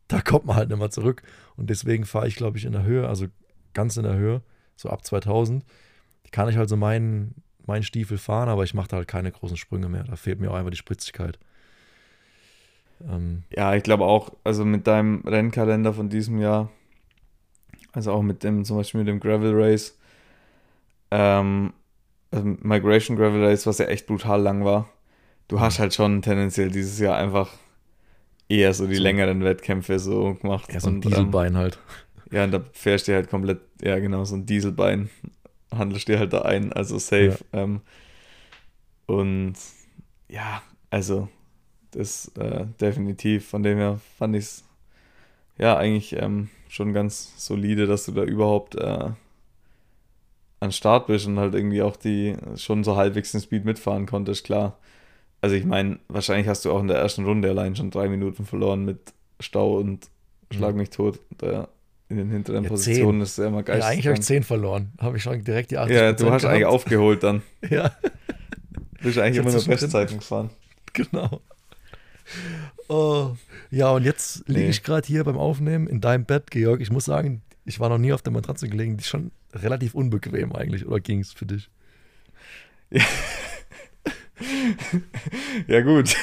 [0.08, 1.22] da kommt man halt nicht mehr zurück.
[1.56, 3.26] Und deswegen fahre ich, glaube ich, in der Höhe, also
[3.74, 4.42] ganz in der Höhe,
[4.76, 5.64] so ab 2000,
[6.30, 9.56] kann ich halt so meinen, meinen Stiefel fahren, aber ich mache da halt keine großen
[9.56, 10.04] Sprünge mehr.
[10.04, 11.38] Da fehlt mir auch einfach die Spritzigkeit.
[13.10, 16.70] Ähm, Ja, ich glaube auch, also mit deinem Rennkalender von diesem Jahr,
[17.92, 19.98] also auch mit dem, zum Beispiel mit dem Gravel Race,
[21.10, 21.72] ähm,
[22.30, 24.88] also Migration Gravel Race, was ja echt brutal lang war,
[25.48, 27.50] du hast halt schon tendenziell dieses Jahr einfach
[28.48, 29.02] eher so die So.
[29.02, 30.72] längeren Wettkämpfe so gemacht.
[30.72, 31.78] ja, so ein Und, ähm, Dieselbein halt.
[32.30, 35.10] ja, und da fährst du halt komplett, ja genau, so ein Dieselbein,
[35.74, 37.38] handelst dir halt da ein, also safe.
[37.52, 37.80] Ähm,
[39.06, 39.54] und
[40.28, 41.28] ja, also
[41.92, 44.64] das äh, definitiv, von dem her fand ich es
[45.58, 49.10] ja eigentlich ähm, schon ganz solide, dass du da überhaupt äh,
[50.60, 54.44] an Start bist und halt irgendwie auch die schon so halbwegs den Speed mitfahren konntest,
[54.44, 54.78] klar.
[55.40, 58.44] Also ich meine, wahrscheinlich hast du auch in der ersten Runde allein schon drei Minuten
[58.46, 58.98] verloren mit
[59.40, 60.08] Stau und
[60.52, 61.18] Schlag mich tot.
[61.38, 61.68] Da
[62.08, 63.92] in den hinteren Ja, Positionen ist ja immer Ja, geisteskrank.
[63.92, 64.92] eigentlich habe ich 10 verloren.
[65.00, 67.42] Habe ich schon direkt die 80 Ja, du hast eigentlich aufgeholt dann.
[67.70, 67.90] Ja,
[68.98, 70.50] Du bist eigentlich immer nur Bestzeiten gefahren.
[70.92, 71.40] genau.
[72.88, 73.34] Oh,
[73.70, 74.68] ja, und jetzt liege Nee.
[74.70, 76.80] ich gerade hier beim Aufnehmen in deinem Bett, Georg.
[76.80, 78.96] Ich muss sagen, ich war noch nie auf der Matratze gelegen.
[78.96, 80.86] Die ist schon relativ unbequem eigentlich.
[80.86, 81.68] Oder ging es für dich?
[82.90, 83.02] ja,
[85.84, 86.16] gut.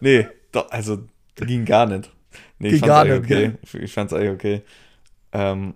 [0.00, 2.10] nee, doch, also ging gar nicht.
[2.58, 3.52] Nee, Ging ich gar nicht, okay.
[3.74, 4.62] Ich fand's eigentlich okay.
[5.32, 5.74] Ähm,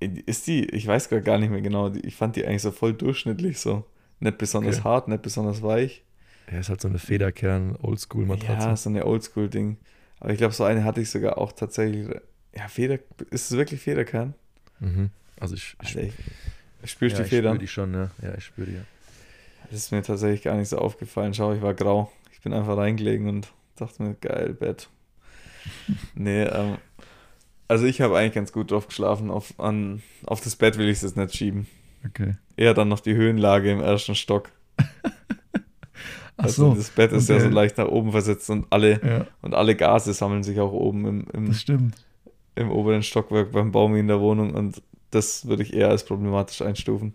[0.00, 3.58] ist die, ich weiß gar nicht mehr genau, ich fand die eigentlich so voll durchschnittlich
[3.58, 3.84] so.
[4.20, 4.84] Nicht besonders Okay.
[4.84, 6.02] hart, nicht besonders weich.
[6.46, 8.68] Er ist halt so eine Federkern-Oldschool-Matratze.
[8.68, 9.78] Ja, so eine Oldschool-Ding.
[10.20, 12.08] Aber ich glaube, so eine hatte ich sogar auch tatsächlich.
[12.54, 12.98] Ja, Feder.
[13.30, 14.34] Ist es wirklich Federkern?
[14.80, 15.10] Mhm.
[15.38, 16.14] Also ich, ich, Alter, ich,
[16.82, 17.60] ich spürst ja, die Federn?
[17.60, 18.10] Ich spür die schon, ja.
[18.22, 18.76] Ja, ich spüre die.
[18.76, 18.82] Ja.
[19.70, 21.34] Das ist mir tatsächlich gar nicht so aufgefallen.
[21.34, 22.10] Schau, ich war grau.
[22.32, 24.88] Ich bin einfach reingelegen und dachte mir, geil, Bett.
[26.14, 26.78] nee, ähm,
[27.68, 29.30] also ich habe eigentlich ganz gut drauf geschlafen.
[29.30, 31.66] Auf, an, auf das Bett will ich es jetzt nicht schieben.
[32.06, 32.36] Okay.
[32.56, 34.50] Eher dann noch die Höhenlage im ersten Stock.
[36.38, 36.74] Ach Also so.
[36.74, 37.54] das Bett ist ja so okay.
[37.54, 41.26] leicht nach oben versetzt und alle, Ja, und alle Gase sammeln sich auch oben im,
[41.32, 41.92] im,
[42.54, 46.60] im oberen Stockwerk beim Baumi in der Wohnung und das würde ich eher als problematisch
[46.62, 47.14] einstufen.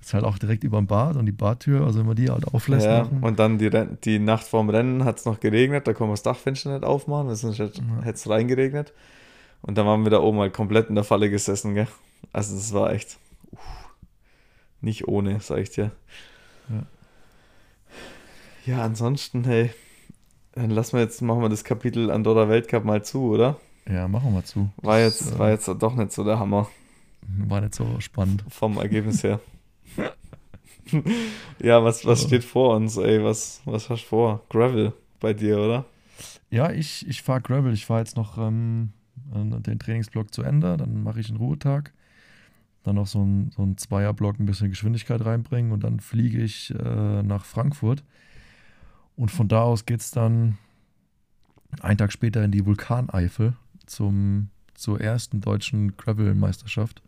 [0.00, 2.30] Das ist halt auch direkt über dem Bad und die Badtür, also wenn man die
[2.30, 2.86] halt auflässt.
[2.86, 3.22] Ja, machen.
[3.22, 6.14] und dann die, Ren- die Nacht vorm Rennen hat es noch geregnet, da kann man
[6.14, 8.10] das Dachfenster nicht aufmachen, sonst hätte Ja.
[8.10, 8.92] es reingeregnet.
[9.62, 11.86] Und dann waren wir da oben halt komplett in der Falle gesessen, gell?
[12.32, 13.18] Also das war echt
[13.52, 13.60] uff,
[14.80, 15.90] nicht ohne, sag ich dir.
[16.70, 16.82] Ja.
[18.66, 19.70] Ja, ansonsten, hey,
[20.52, 23.58] dann lassen wir jetzt, machen wir das Kapitel Andorra Weltcup mal zu, oder?
[23.86, 24.70] ja, machen wir zu.
[24.78, 26.68] War Das, jetzt, äh, war jetzt doch nicht so der Hammer
[27.46, 28.44] war nicht so spannend.
[28.48, 29.40] vom Ergebnis her.
[31.60, 33.22] ja, was, was steht vor uns, ey?
[33.22, 34.44] Was, was hast du vor?
[34.48, 35.84] Gravel bei dir, oder?
[36.50, 37.72] Ja, ich, ich fahre Gravel.
[37.72, 38.92] Ich fahre jetzt noch ähm,
[39.34, 40.76] äh, den Trainingsblock zu Ende.
[40.76, 41.92] Dann mache ich einen Ruhetag.
[42.82, 45.72] Dann noch so ein, so ein Zweierblock ein bisschen Geschwindigkeit reinbringen.
[45.72, 48.02] Und dann fliege ich äh, nach Frankfurt.
[49.16, 50.58] Und von da aus geht es dann
[51.80, 53.54] einen Tag später in die Vulkaneifel
[53.86, 57.02] zum, zur ersten deutschen Gravel-Meisterschaft.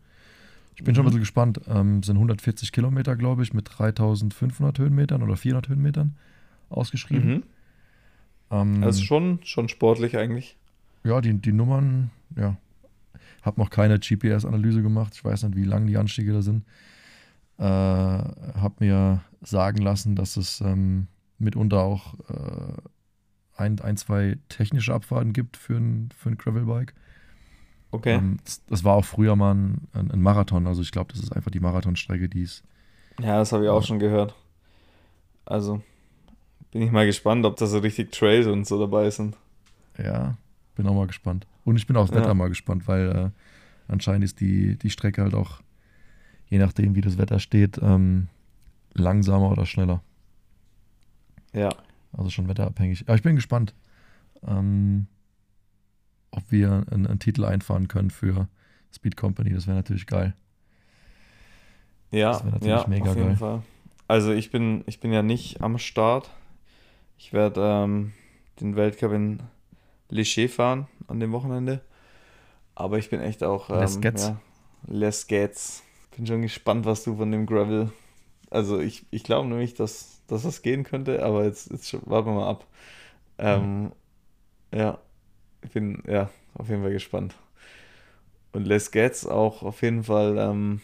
[0.75, 1.61] Ich bin schon ein bisschen gespannt.
[1.67, 6.15] Ähm, sind 140 Kilometer, glaube ich, mit 3500 Höhenmetern oder 400 Höhenmetern
[6.69, 7.29] ausgeschrieben.
[7.35, 7.43] Mhm.
[8.51, 10.57] Ähm, Also schon, schon sportlich eigentlich.
[11.03, 12.57] ja, die, die Nummern, ja.
[13.41, 15.13] Habe noch keine GPS-Analyse gemacht.
[15.15, 16.63] Ich weiß nicht, wie lang die Anstiege da sind.
[17.57, 21.07] Äh, habe mir sagen lassen, dass es ähm,
[21.39, 22.73] mitunter auch äh,
[23.55, 26.93] ein, ein, zwei technische Abfahrten gibt für ein, für ein Gravelbike.
[27.93, 28.15] Okay.
[28.15, 30.65] Ähm, das, das war auch früher mal ein, ein, Marathon.
[30.65, 32.63] Also ich glaube, das ist einfach die Marathonstrecke, die ist.
[33.19, 33.87] ja, das habe ich auch ja.
[33.87, 34.33] schon gehört.
[35.45, 35.79] Also
[36.71, 39.37] bin ich mal gespannt, ob da so richtig Trails und so dabei sind.
[40.03, 40.37] Ja,
[40.75, 41.45] bin auch mal gespannt.
[41.65, 42.17] Und ich bin aufs Ja.
[42.17, 45.61] Wetter mal gespannt, weil äh, anscheinend ist die, die Strecke halt auch,
[46.49, 48.27] je nachdem wie das Wetter steht, ähm,
[48.95, 50.01] langsamer oder schneller.
[51.53, 51.69] Ja.
[52.11, 53.03] Also schon wetterabhängig.
[53.05, 53.75] Aber ich bin gespannt,
[54.47, 55.05] ähm,
[56.33, 58.47] ob wir einen, einen Titel einfahren können für
[58.93, 59.53] Speed Company.
[59.53, 60.33] Das wäre natürlich geil.
[62.11, 63.37] Ja, Das natürlich ja, mega auf jeden geil.
[63.37, 63.63] Fall.
[64.07, 66.29] Also ich bin, ich bin ja nicht am Start.
[67.17, 68.13] Ich werde ähm,
[68.59, 69.39] den Weltcup in
[70.09, 71.81] Leger fahren an dem Wochenende.
[72.75, 73.69] Aber ich bin echt auch.
[73.69, 74.27] Ähm, Les Gets.
[74.27, 74.37] Ja,
[74.87, 75.83] Les Gets.
[76.15, 77.91] Bin schon gespannt, was du von dem Gravel.
[78.51, 82.35] Also ich, ich glaube nämlich, dass, dass das gehen könnte, aber jetzt, jetzt warten wir
[82.35, 82.67] mal ab.
[83.39, 83.91] Ähm,
[84.71, 84.99] ja,
[85.63, 87.35] ich bin ja auf jeden Fall gespannt.
[88.53, 90.81] Und Les Gets auch auf jeden Fall ähm,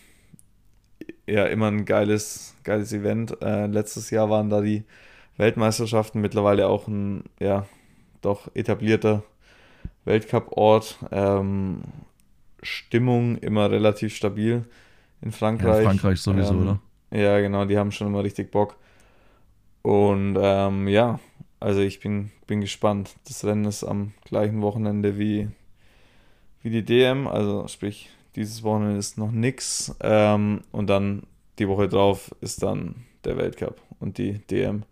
[1.28, 3.42] ja immer ein geiles, geiles Event.
[3.42, 4.84] Äh, letztes Jahr waren da die
[5.38, 7.66] Weltmeisterschaften mittlerweile auch ein ja
[8.22, 9.24] doch etablierter
[10.06, 11.00] Weltcup-Ort.
[11.12, 11.82] Ähm,
[12.64, 14.66] Stimmung immer relativ stabil
[15.22, 15.76] in Ja, Frankreich.
[15.76, 16.82] Frankreich sowieso, Ähm, oder?
[17.12, 18.78] Ja, genau, die haben schon immer richtig Bock.
[19.82, 21.20] Und ähm, ja,
[21.60, 23.16] also ich bin, bin gespannt.
[23.28, 25.50] Das Rennen ist am gleichen Wochenende wie,
[26.62, 29.96] wie die DM, also sprich, dieses Wochenende ist noch nix.
[30.02, 31.24] Ähm, und dann
[31.58, 32.96] die Woche drauf ist dann
[33.26, 34.84] der Weltcup und die DM.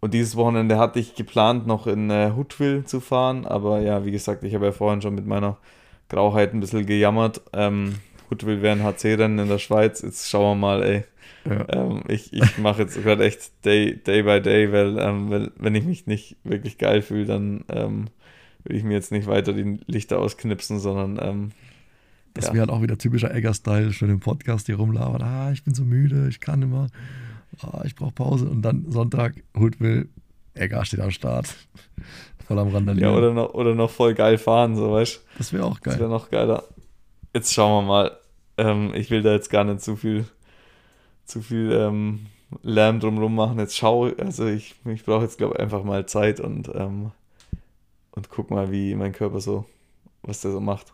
[0.00, 4.12] Und dieses Wochenende hatte ich geplant, noch in äh, Huttwil zu fahren, aber ja, wie
[4.12, 5.56] gesagt, ich habe ja vorhin schon mit meiner
[6.08, 7.40] Grauheit ein bisschen gejammert.
[7.52, 7.96] Ähm,
[8.30, 10.02] Huttwil wäre ein HC-Rennen in der Schweiz.
[10.02, 11.04] Jetzt schauen wir mal, ey.
[11.48, 11.66] Ja.
[11.70, 15.84] Ähm, ich ich mache jetzt gerade echt Day, Day by Day, weil, ähm, wenn ich
[15.84, 18.06] mich nicht wirklich geil fühle, dann ähm,
[18.64, 21.50] will ich mir jetzt nicht weiter die Lichter ausknipsen, sondern ähm,
[22.34, 22.52] Das ja.
[22.54, 25.22] wäre halt auch wieder typischer Egger-Style, schon im Podcast hier rumlabern.
[25.22, 26.88] Ah, ich bin so müde, ich kann immer.
[27.62, 28.46] Ah, ich brauche Pause.
[28.48, 30.08] Und dann Sonntag, Hutwill,
[30.54, 31.54] Egger steht am Start.
[32.46, 33.14] Voll am ja, Randalieren.
[33.14, 35.20] oder noch, oder noch voll geil fahren, so weißt du.
[35.38, 36.00] das wäre auch Das geil.
[36.00, 36.64] wäre noch geiler.
[37.34, 38.18] Jetzt schauen wir mal.
[38.56, 40.26] Ähm, ich will da jetzt gar nicht zu viel,
[41.24, 42.26] zu viel ähm,
[42.62, 43.58] Lärm drumrum machen.
[43.58, 47.12] Jetzt schau, also ich, ich brauche jetzt, glaube ich, einfach mal Zeit und, ähm,
[48.12, 49.66] und guck mal, wie mein Körper so,
[50.22, 50.92] was der so macht.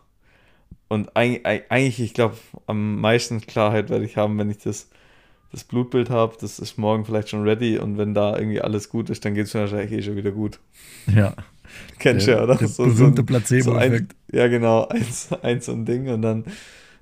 [0.87, 2.35] Und eigentlich ich glaube,
[2.67, 4.89] am meisten Klarheit werde ich haben, wenn ich das
[5.55, 9.09] das Blutbild habe, das ist morgen vielleicht schon ready und wenn da irgendwie alles gut
[9.09, 10.59] ist, dann geht es mir wahrscheinlich eh schon wieder gut.
[11.07, 11.33] Ja.
[11.99, 12.55] Kennst du ja, oder?
[12.55, 14.15] Der So, berühmte so, Placebo-Effekt.
[14.31, 16.45] so Ja, genau, eins, eins ein Ding und dann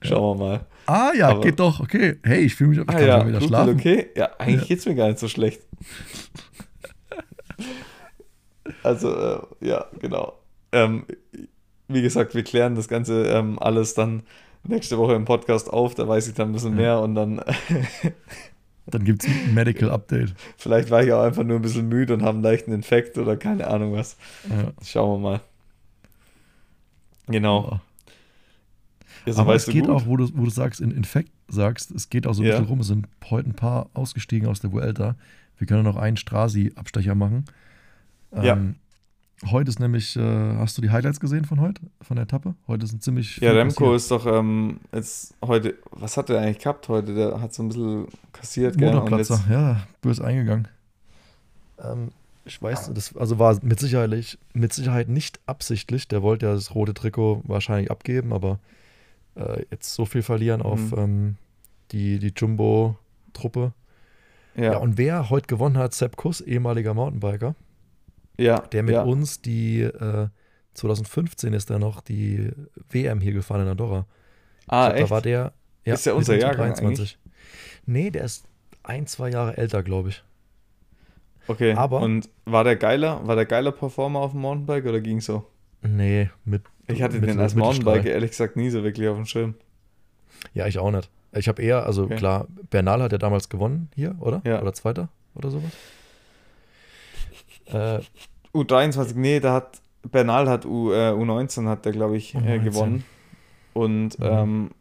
[0.02, 0.66] schauen wir mal.
[0.88, 1.80] ah ja, Aber- geht doch.
[1.80, 2.18] Okay.
[2.24, 3.80] Hey, ich fühle mich, ich Ah kann ja, schon wieder Blutbild schlafen.
[3.80, 4.08] okay.
[4.16, 5.62] Ja, eigentlich geht's mir gar nicht so schlecht.
[8.84, 10.34] also, äh, ja, genau.
[10.72, 11.06] Ähm,
[11.88, 14.24] wie gesagt, wir klären das Ganze ähm, alles dann
[14.64, 15.96] nächste Woche im Podcast auf.
[15.96, 16.78] Da weiß ich dann ein bisschen Ja.
[16.78, 17.42] mehr und dann
[18.86, 20.34] Dann gibt es ein Medical Update.
[20.58, 23.38] vielleicht war ich auch einfach nur ein bisschen müde und habe einen leichten Infekt oder
[23.38, 24.18] keine Ahnung was.
[24.50, 24.72] Ja.
[24.84, 25.42] Schauen wir mal.
[27.28, 27.80] Genau.
[29.26, 29.90] Jetzt Aber es geht gut.
[29.96, 32.54] auch, wo du, wo du sagst, in Infekt sagst, es geht auch so ein Ja.
[32.54, 32.80] bisschen rum.
[32.82, 35.16] Es sind heute ein paar ausgestiegen aus der Vuelta.
[35.58, 37.46] Wir können noch einen Strasi-Abstecher machen.
[38.42, 38.58] Ja.
[39.50, 40.22] Heute ist nämlich, äh,
[40.58, 42.56] hast du die Highlights gesehen von heute, von der Etappe?
[42.68, 43.38] Heute ist ein ziemlich.
[43.38, 43.96] Ja, Remco passiert.
[43.98, 47.14] ist doch ähm, jetzt heute, was hat er eigentlich gehabt heute?
[47.14, 48.90] Der hat so ein bisschen kassiert, gell?
[48.90, 50.68] Und Motorplatzer, jetzt, ja, böse eingegangen.
[51.84, 52.12] Ähm,
[52.46, 56.08] ich weiß, das also war mit Sicherheit, mit Sicherheit nicht absichtlich.
[56.08, 58.60] Der wollte ja das rote Trikot wahrscheinlich abgeben, aber
[59.36, 60.98] äh, jetzt so viel verlieren auf Mhm.
[60.98, 61.36] ähm,
[61.92, 63.74] die, die Jumbo-Truppe.
[64.56, 64.74] Ja.
[64.74, 67.56] ja, und wer heute gewonnen hat, Sepp Kuss, ehemaliger Mountainbiker,
[68.38, 69.04] ja, der mit ja.
[69.04, 70.28] uns die äh,
[70.74, 72.52] 2015 ist er noch die
[72.90, 74.06] WM hier gefahren in Andorra.
[74.68, 75.06] Ah, glaub, echt?
[75.06, 75.54] Da war der.
[75.86, 76.74] Ja, Ist der unser sind Jahrgang
[77.86, 78.46] Nee, der ist
[78.84, 80.24] ein, zwei Jahre älter, glaube ich.
[81.48, 81.74] okay.
[81.74, 85.46] aber- Und war der geiler, war der geiler Performer auf dem Mountainbike oder ging so?
[85.82, 86.64] Nee, mit.
[86.88, 87.56] Ich hatte mit- den als.
[87.56, 89.56] Mountainbiker ehrlich gesagt nie so wirklich auf dem Schirm.
[90.54, 91.10] Ja, ich auch nicht.
[91.34, 92.16] Ich habe eher, also Okay.
[92.16, 94.42] klar, Bernal hat ja damals gewonnen hier, oder?
[94.46, 94.62] Ja.
[94.62, 95.72] Oder Zweiter oder sowas.
[97.66, 98.00] Äh,
[98.54, 102.64] U23, nee, da hat Bernal hat U, äh, U19 hat der, glaube ich, äh, U19.
[102.64, 103.04] gewonnen.
[103.74, 104.26] Und Mhm.
[104.26, 104.72] ähm,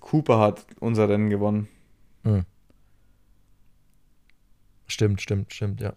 [0.00, 1.68] Cooper hat unser Rennen gewonnen.
[4.86, 5.92] stimmt, stimmt, stimmt, ja.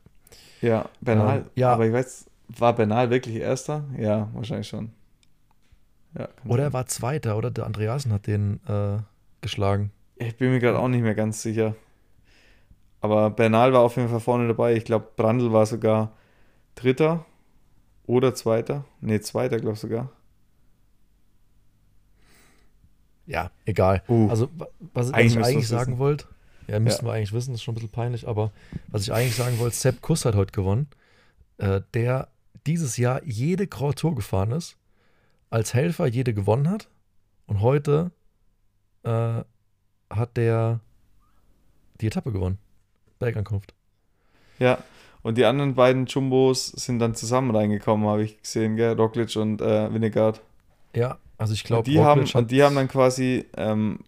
[0.61, 1.39] Ja, Bernal.
[1.39, 1.73] Ähm, ja.
[1.73, 2.25] Aber ich weiß,
[2.59, 3.83] war Bernal wirklich Erster?
[3.97, 4.91] Ja, wahrscheinlich schon.
[6.17, 7.49] Ja, Oder er war Zweiter, oder?
[7.49, 8.99] Der Andreasen hat den äh,
[9.41, 9.91] geschlagen.
[10.15, 11.75] Ich bin mir gerade auch nicht mehr ganz sicher.
[13.03, 14.75] Aber Bernal war auf jeden Fall vorne dabei.
[14.75, 16.13] Ich glaube, Brandl war sogar
[16.75, 17.25] Dritter
[18.05, 18.85] oder Zweiter.
[19.01, 20.09] Nee, Zweiter, glaube ich sogar.
[23.25, 24.03] Ja, egal.
[24.07, 26.27] Uh, Also, wa- was, was Eigentlich ich eigentlich sagen wollte,
[26.67, 27.11] ja, müssten Ja.
[27.11, 28.53] wir eigentlich wissen, ist schon ein bisschen peinlich, aber
[28.87, 30.87] was ich eigentlich sagen wollte, Sepp Kuss hat heute gewonnen,
[31.57, 32.29] äh, der
[32.65, 34.77] dieses Jahr jede Grand Tour gefahren ist,
[35.49, 36.87] als Helfer jede gewonnen hat
[37.47, 38.11] und heute
[39.03, 39.43] äh,
[40.09, 40.79] hat der
[41.99, 42.59] die Etappe gewonnen.
[43.23, 43.73] Bergankunft.
[44.59, 44.77] ja.
[45.25, 48.91] Und die anderen beiden Jumbos sind dann zusammen reingekommen, habe ich gesehen, gell?
[48.99, 50.41] Roglic und äh, Vinegaard.
[50.93, 53.99] Ja, also ich glaube, die, haben, und die haben dann quasi ähm,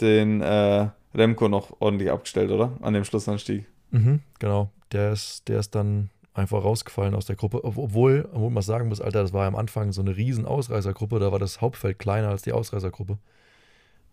[0.00, 2.72] den äh, Remco noch ordentlich abgestellt, oder?
[2.80, 3.66] An dem Schlussanstieg.
[3.90, 4.70] Mhm, genau.
[4.92, 7.62] Der ist, der ist dann einfach rausgefallen aus der Gruppe.
[7.62, 11.18] Ob- Obwohl, obwohl man sagen muss, Alter, das war am Anfang so eine riesen Ausreißergruppe.
[11.18, 13.18] Da war das Hauptfeld kleiner als die Ausreißergruppe.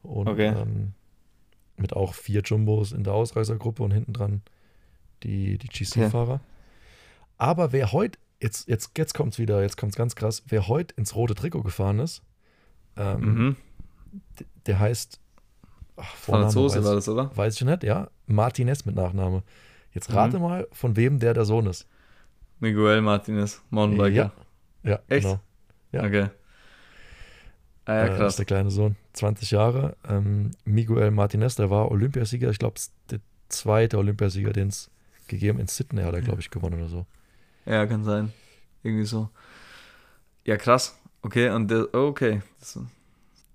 [0.03, 0.47] Und Okay.
[0.47, 0.91] ähm,
[1.77, 4.41] mit auch vier Jumbos in der Ausreißergruppe und hinten dran
[5.23, 6.39] die, die GC-Fahrer.
[7.37, 10.67] Aber wer heute, jetzt, jetzt, jetzt kommt es wieder, jetzt kommt es ganz krass, wer
[10.67, 12.21] heute ins rote Trikot gefahren ist,
[12.97, 13.55] ähm, Mhm.
[14.67, 15.19] der heißt
[15.97, 17.35] ach, Vorname Franzose weiß- war das, oder?
[17.35, 18.09] Weiß ich nicht, ja.
[18.27, 19.43] Martinez mit Nachname.
[19.93, 21.87] Jetzt rate mal, von wem der der Sohn ist.
[22.59, 24.31] Miguel Martinez, Mountainbiker.
[24.83, 24.89] Ja.
[24.91, 25.23] Ja, Echt?
[25.25, 25.39] genau.
[25.91, 26.03] Ja.
[26.03, 26.29] Okay.
[27.85, 28.33] Ah ja, Äh, krass.
[28.33, 28.95] ist der kleine Sohn.
[29.13, 29.95] 20 Jahre.
[30.07, 32.49] Ähm, Miguel Martinez, der war Olympiasieger.
[32.49, 32.75] Ich glaube,
[33.09, 33.19] der
[33.49, 34.89] zweite Olympiasieger, den es
[35.27, 37.05] gegeben in Sydney hat er, glaube ich, gewonnen oder so.
[37.65, 38.31] Ja, kann sein.
[38.83, 39.29] Irgendwie so.
[40.45, 40.97] Ja, krass.
[41.21, 42.41] Okay, und der, oh, okay.
[42.59, 42.77] Das,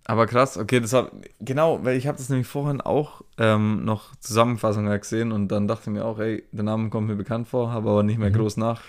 [0.04, 4.16] aber krass, okay, das hab, genau, weil ich habe das nämlich vorhin auch ähm, noch
[4.16, 7.70] Zusammenfassungen gesehen und dann dachte ich mir auch, ey, der Name kommt mir bekannt vor,
[7.72, 8.34] habe aber nicht mehr Mhm.
[8.34, 8.80] groß nach.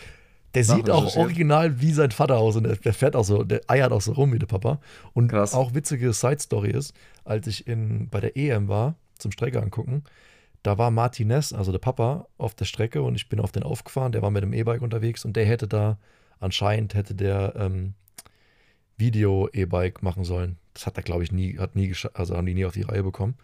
[0.55, 3.62] Der sieht auch original wie sein Vater aus und der, der fährt auch so, der
[3.67, 4.79] eiert auch so rum wie der Papa.
[5.13, 5.53] Und Krass.
[5.53, 10.03] auch witzige Side-Story ist, als ich in, bei der EM war, zum Strecke angucken,
[10.63, 14.11] da war Martinez, also der Papa, auf der Strecke und ich bin auf den aufgefahren,
[14.11, 15.97] der war mit dem E-Bike unterwegs und der hätte da,
[16.39, 17.93] anscheinend hätte der ähm,
[18.97, 20.57] Video-E-Bike machen sollen.
[20.74, 23.03] Das hat er, glaube ich, nie, hat nie also haben die nie auf die Reihe
[23.03, 23.36] bekommen.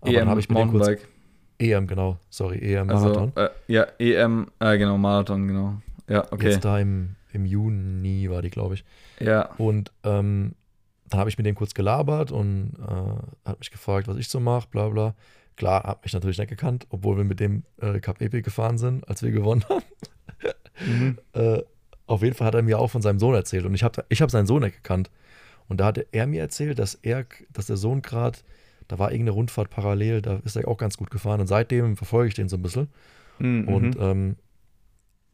[0.00, 0.88] Aber dann habe ich mit dem kurz,
[1.58, 1.72] E.
[1.72, 3.32] EM, genau, sorry, EM Marathon.
[3.34, 5.80] Also, äh, ja, EM, äh, genau, Marathon, genau.
[6.08, 6.50] Ja, okay.
[6.50, 8.84] Jetzt da im, im Juni war die, glaube ich.
[9.20, 10.54] Ja, Und ähm,
[11.08, 14.40] dann habe ich mit dem kurz gelabert und äh, hat mich gefragt, was ich so
[14.40, 15.14] mache, bla bla.
[15.56, 19.06] Klar, hat mich natürlich nicht gekannt, obwohl wir mit dem äh, Cup Epic gefahren sind,
[19.08, 19.84] als wir gewonnen haben.
[20.86, 21.18] mhm.
[21.34, 21.62] Äh,
[22.06, 24.20] auf jeden Fall hat er mir auch von seinem Sohn erzählt und ich habe ich
[24.20, 25.10] hab seinen Sohn nicht gekannt.
[25.68, 28.38] Und da hatte er mir erzählt, dass er, dass der Sohn gerade
[28.92, 31.40] da war irgendeine Rundfahrt parallel, da ist er auch ganz gut gefahren.
[31.40, 32.88] Und seitdem verfolge ich den so ein bisschen.
[33.38, 33.68] Mhm.
[33.68, 34.36] Und ähm,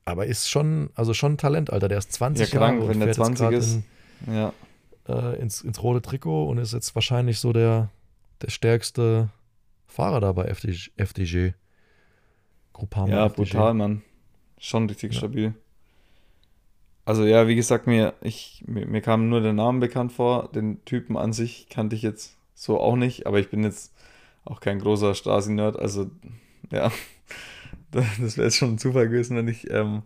[0.08, 1.88] aber ist schon, also schon ein Talent, Alter.
[1.88, 3.78] Der ist 20 Ja, krank, Jahre wenn der fährt jetzt 20 grad ist.
[4.26, 4.52] In, ja.
[5.08, 7.90] äh, ins, ins rote Trikot und ist jetzt wahrscheinlich so der,
[8.42, 9.30] der stärkste
[9.86, 10.90] Fahrer da bei FDG.
[10.96, 11.52] FDG.
[12.72, 13.50] Groupama Ja, FDG.
[13.52, 14.02] brutal, Mann.
[14.58, 15.18] Schon richtig Ja.
[15.18, 15.54] stabil.
[17.04, 20.48] Also ja, wie gesagt, mir, ich, mir, mir kam nur der Name bekannt vor.
[20.52, 23.92] Den Typen an sich kannte ich jetzt so auch nicht, aber ich bin jetzt
[24.44, 25.78] auch kein großer Stasi-Nerd.
[25.78, 26.10] Also
[26.70, 26.92] ja,
[28.20, 30.02] das wäre jetzt schon ein Zufall gewesen, wenn ich ähm,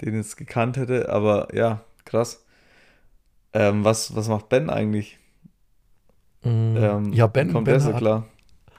[0.00, 1.08] den jetzt gekannt hätte.
[1.10, 2.44] Aber ja, krass.
[3.52, 5.18] Ähm, was, was macht Ben eigentlich?
[6.42, 8.26] Mm, Ähm, ja, Ben, kommt ben der so hat, klar?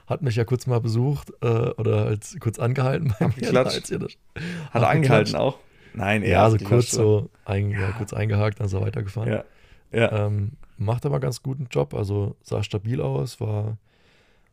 [0.06, 3.34] hat mich ja kurz mal besucht äh, oder halt kurz angehalten bei mir.
[3.66, 4.16] Als ihr das-
[4.72, 5.58] Hat er angehalten auch?
[5.94, 7.78] Nein, Ja, so abgeklatscht, kurz so ein, ja.
[7.80, 7.92] Ja.
[7.92, 9.30] kurz eingehakt, dann ist er weitergefahren.
[9.30, 9.44] Ja,
[9.92, 10.26] ja.
[10.26, 13.76] Ähm, macht aber ganz guten Job, also sah stabil aus, war,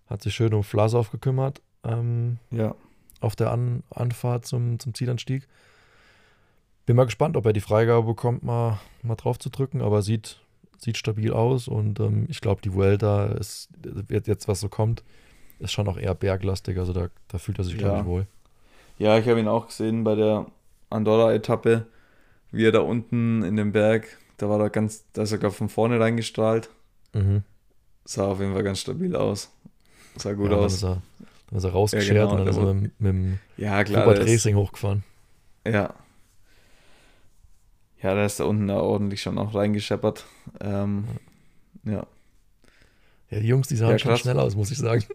[0.07, 2.75] hat sich schön um Vlasov gekümmert ähm, ja.
[3.22, 5.47] Auf der An Anfahrt zum, zum Zielanstieg.
[6.86, 10.39] Bin mal gespannt, ob er die Freigabe bekommt, mal, mal drauf zu drücken, aber sieht,
[10.78, 15.03] sieht stabil aus und ähm, ich glaube, die Vuelta ist, wird jetzt, was so kommt,
[15.59, 18.01] ist schon auch eher berglastig, also da, da fühlt er sich, glaube Ja.
[18.01, 18.28] ich, wohl.
[18.97, 20.47] Ja, ich habe ihn auch gesehen bei der
[20.89, 21.86] Andorra-Etappe,
[22.51, 25.55] wie er da unten in dem Berg, da war er ganz, da ist er glaube
[25.55, 26.70] von vorne reingestrahlt.
[27.13, 27.43] Mhm.
[28.05, 29.51] Sah auf jeden Fall ganz stabil aus.
[30.15, 30.74] Sah gut ja, Dann aus.
[30.76, 31.01] ist er,
[31.49, 33.83] dann ist er rausgeschert Ja, genau, und dann ist der er mit, mit dem Ja,
[33.83, 34.03] klar.
[34.03, 35.03] Robert ist, Racing hochgefahren.
[35.65, 35.93] ja.
[38.01, 40.25] Ja, da ist da unten da ordentlich schon auch reingescheppert.
[40.61, 41.03] Ähm,
[41.83, 42.07] ja.
[43.29, 45.03] Ja, die Jungs, die sahen Ja, schon schnell aus, muss ich sagen.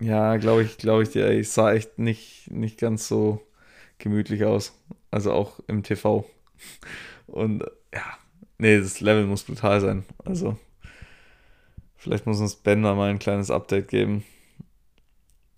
[0.00, 1.30] Ja, glaube ich, glaube ich dir.
[1.30, 3.40] Ich sah echt nicht, nicht ganz so
[3.98, 4.72] gemütlich aus.
[5.12, 6.28] Also auch im TV.
[7.28, 7.62] Und
[7.94, 8.02] ja,
[8.58, 10.04] nee, das Level muss brutal sein.
[10.24, 10.58] Also,
[11.96, 14.24] vielleicht muss uns Ben da mal ein kleines Update geben.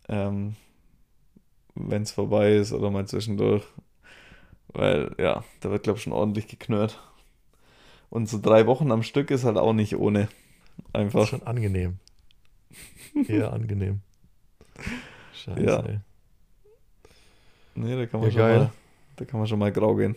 [0.09, 0.57] Ähm,
[1.77, 3.65] wenn es vorbei ist oder mal zwischendurch.
[4.69, 7.01] Weil, ja, da wird, glaube ich, schon ordentlich geknurrt.
[8.11, 10.29] Und so drei Wochen am Stück ist halt auch nicht ohne.
[11.13, 11.29] Das ist Einfach.
[11.29, 11.99] schon angenehm.
[13.27, 14.01] Eher angenehm.
[15.33, 15.83] Scheiße, Ja.
[15.85, 16.01] ey.
[17.75, 18.59] Nee, da kann man Ja, schon geil.
[18.59, 18.73] mal,
[19.17, 20.17] da kann man schon mal grau gehen.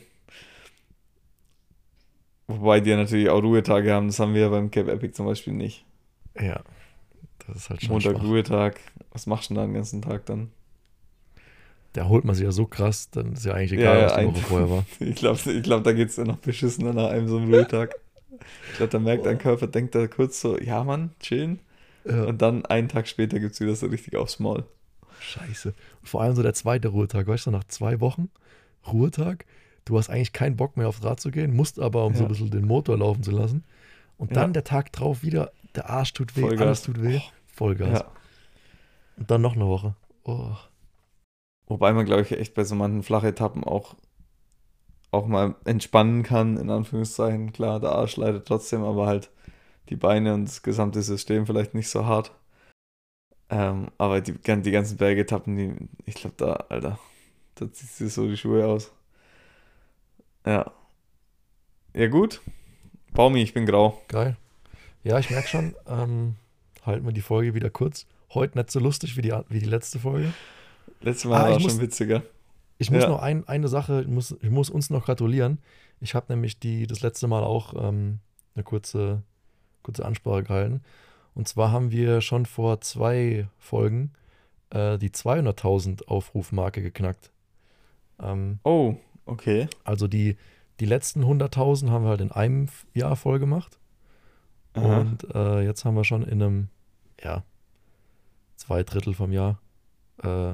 [2.48, 5.54] Wobei die natürlich auch Ruhetage haben, das haben wir ja beim Cape Epic zum Beispiel
[5.54, 5.86] nicht.
[6.40, 6.64] Ja.
[7.48, 8.24] Das ist halt schon Montag schwach.
[8.24, 8.80] Ruhetag,
[9.12, 10.52] was machst du denn da den ganzen Tag dann?
[11.96, 14.16] Der holt man sich ja so krass, dann ist ja eigentlich Ja, egal, ja, was
[14.18, 14.86] die Woche vorher war.
[15.00, 17.96] Ich glaube, ich glaub, da geht es ja noch beschissener nach einem so einem Ruhetag.
[18.70, 21.60] Ich glaube, da merkt dein Körper, denkt da kurz so, ja Mann, chillen.
[22.06, 22.24] Ja.
[22.26, 24.66] Und dann einen Tag später gibt es wieder so richtig aufs Maul.
[25.20, 25.74] Scheiße.
[26.02, 28.30] Und vor allem so der zweite Ruhetag, weißt du, nach zwei Wochen
[28.92, 29.46] Ruhetag,
[29.86, 32.26] du hast eigentlich keinen Bock mehr aufs Rad zu gehen, musst aber, um so ein
[32.26, 32.30] Ja.
[32.30, 33.64] bisschen den Motor laufen zu lassen.
[34.18, 34.54] Und dann Ja.
[34.54, 36.62] der Tag drauf wieder, der Arsch tut weh, Vollgas.
[36.62, 37.20] alles tut weh.
[37.58, 38.00] Vollgas.
[38.00, 38.12] Ja.
[39.18, 39.96] Und dann noch eine Woche.
[40.24, 40.56] Oh.
[41.66, 43.96] Wobei man, glaube ich, echt bei so manchen Flachetappen auch,
[45.12, 47.52] auch mal entspannen kann, in Anführungszeichen.
[47.52, 49.32] Klar, der Arsch leidet trotzdem, aber halt
[49.90, 52.32] die Beine und das gesamte System vielleicht nicht so hart.
[53.50, 57.00] Ähm, aber die, die ganzen Bergetappen, die, ich glaube, da, Alter,
[57.56, 58.92] da zieht sich so die Schuhe aus.
[60.46, 60.72] Ja.
[61.94, 62.42] Ja, gut.
[63.14, 64.02] Baumi, ich bin grau.
[64.10, 64.38] Geil.
[65.04, 66.36] Ja, ich merke schon, ähm,
[66.88, 68.06] halten wir die Folge wieder kurz.
[68.34, 70.34] Heute nicht so lustig wie die, wie die letzte Folge.
[71.02, 72.24] Letztes Mal Ah, war ich es muss- schon witziger.
[72.80, 73.10] Ich muss Ja.
[73.10, 75.60] noch ein, eine Sache, ich muss, ich muss uns noch gratulieren.
[76.00, 78.20] Ich habe nämlich die, das letzte Mal auch ähm,
[78.56, 79.24] eine kurze,
[79.84, 80.82] kurze Ansprache gehalten.
[81.34, 84.12] Und zwar haben wir schon vor zwei Folgen
[84.70, 87.32] äh, die 200.000 Aufrufmarke geknackt.
[88.22, 89.68] Ähm, Oh, okay.
[89.84, 90.38] also die,
[90.80, 93.80] die letzten 100.000 haben wir halt in einem Jahr voll gemacht.
[94.74, 95.00] Aha.
[95.00, 96.70] Und äh, jetzt haben wir schon in einem,
[97.24, 97.44] ja,
[98.56, 99.60] zwei Drittel vom Jahr
[100.24, 100.54] äh,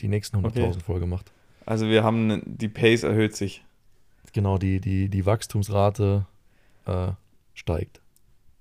[0.00, 0.80] die nächsten 100.000 Okay.
[0.80, 1.32] voll gemacht.
[1.66, 3.64] Also wir haben, die Pace erhöht sich.
[4.32, 6.26] Genau, die, die, die Wachstumsrate
[6.86, 7.08] äh,
[7.54, 8.00] steigt.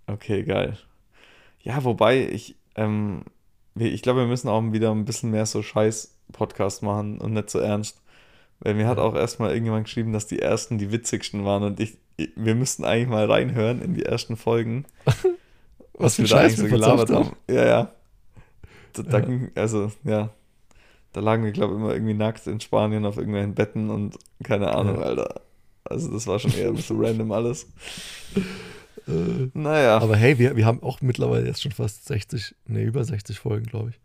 [0.08, 0.78] Okay, geil.
[1.62, 3.24] Ja, wobei ich, ähm,
[3.76, 7.60] ich glaube, wir müssen auch wieder ein bisschen mehr so Scheiß-Podcast machen und nicht so
[7.60, 8.02] ernst.
[8.60, 11.98] Weil mir hat auch erstmal irgendjemand geschrieben, dass die ersten die witzigsten waren und ich-
[12.36, 14.86] wir müssten eigentlich mal reinhören in die ersten Folgen,
[15.98, 17.32] was, für wir da eigentlich so gelabert haben.
[17.50, 17.92] Ja, ja.
[18.94, 19.26] Da, da Ja.
[19.26, 20.30] ging, also, ja.
[21.14, 24.74] Da lagen wir, glaube ich, immer irgendwie nackt in Spanien auf irgendwelchen Betten und keine
[24.76, 25.02] Ahnung, Ja.
[25.04, 25.42] Alter.
[25.86, 27.68] Also das war schon eher ein bisschen random alles.
[29.08, 30.00] Äh, Naja.
[30.00, 33.66] aber hey, wir, wir haben auch mittlerweile jetzt schon fast 60, ne, über 60 Folgen,
[33.66, 34.00] glaube ich.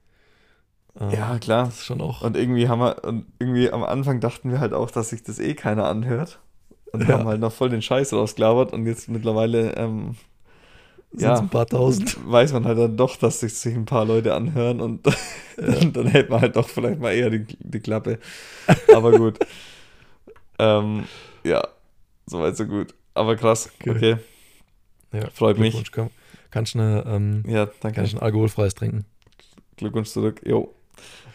[1.01, 1.65] Äh, ja, klar.
[1.67, 2.23] Das ist schon auch.
[2.23, 5.39] Und irgendwie haben wir, und irgendwie am Anfang dachten wir halt auch, dass sich das
[5.41, 6.39] eh keiner anhört.
[6.93, 7.19] Und Ja.
[7.19, 10.15] haben halt noch voll den Scheiß rausgelabert und jetzt mittlerweile, ähm,
[11.15, 11.39] Ja.
[11.39, 12.17] ein paar tausend.
[12.31, 15.07] weiß man halt dann doch, dass sich, ein paar Leute anhören und
[15.57, 18.19] dann, dann hält man halt doch vielleicht mal eher die, die Klappe.
[18.95, 19.39] Aber gut.
[20.59, 21.05] ähm,
[21.45, 21.67] ja,
[22.27, 22.95] soweit so gut.
[23.15, 24.17] Aber krass, Okay.
[25.13, 25.73] Ja, Freut mich.
[25.75, 26.11] Glückwunsch, Kann,
[26.51, 27.97] kannst du eine, ähm, Ja, danke.
[27.97, 29.05] kannst ein alkoholfreies trinken.
[29.77, 30.41] Glückwunsch zurück.
[30.47, 30.75] Jo.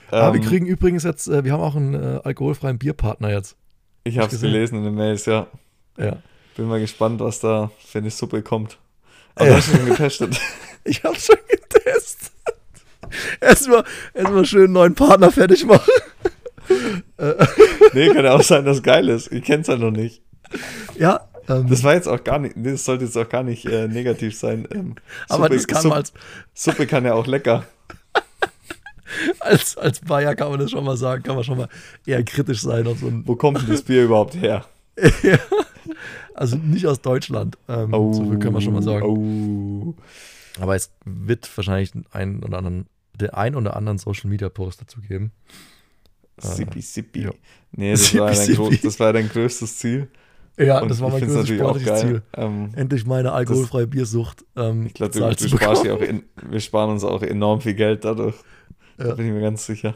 [0.09, 3.55] Aber wir Ähm, kriegen übrigens jetzt, äh, wir haben auch einen äh, alkoholfreien Bierpartner jetzt.
[4.03, 5.45] ich habe es gelesen in den Mails, ja.
[5.99, 6.17] Ja.
[6.55, 8.79] Bin mal gespannt, was da für eine Suppe kommt.
[9.37, 9.51] Aber Ja.
[9.51, 10.39] du hast schon getestet.
[10.89, 12.31] Ich habe schon getestet.
[13.41, 13.83] Erstmal
[14.13, 15.91] erstmal schön einen neuen Partner fertig machen.
[17.93, 19.29] nee, kann ja auch sein, dass es geil ist.
[19.33, 20.21] Ich kenne es halt noch nicht.
[20.97, 23.87] Ja, ähm, Das war jetzt auch gar nicht, das sollte jetzt auch gar nicht äh,
[23.89, 24.65] negativ sein.
[24.73, 24.95] Ähm,
[25.27, 26.13] aber Suppe- das kann Suppe- man als,
[26.53, 27.65] Suppe kann ja auch lecker.
[29.39, 31.67] als, als Bayer kann man das schon mal sagen, kann man schon mal
[32.05, 34.65] eher kritisch sein auf so Wo kommt denn das Bier überhaupt her?
[35.21, 35.37] Ja.
[36.33, 37.57] Also nicht aus Deutschland.
[37.67, 39.05] Ähm, so viel können wir schon mal sagen.
[39.05, 39.95] Oh.
[40.61, 45.01] Aber es wird wahrscheinlich einen oder anderen, den ein oder anderen Social Media Post dazu
[45.01, 45.31] geben.
[46.39, 47.23] Sippi, sippi.
[47.23, 47.31] ja.
[47.71, 48.31] Nee, das, Sippi, war
[48.69, 50.07] dein das war dein größtes Ziel.
[50.59, 52.21] Ja, Und das war mein größtes sportliches Ziel.
[52.35, 54.43] Ähm, Endlich meine alkoholfreie Biersucht.
[54.55, 58.35] Ähm, ich glaube, auch in, wir sparen uns auch enorm viel Geld dadurch.
[58.97, 59.13] Da Ja.
[59.15, 59.95] bin ich mir ganz sicher.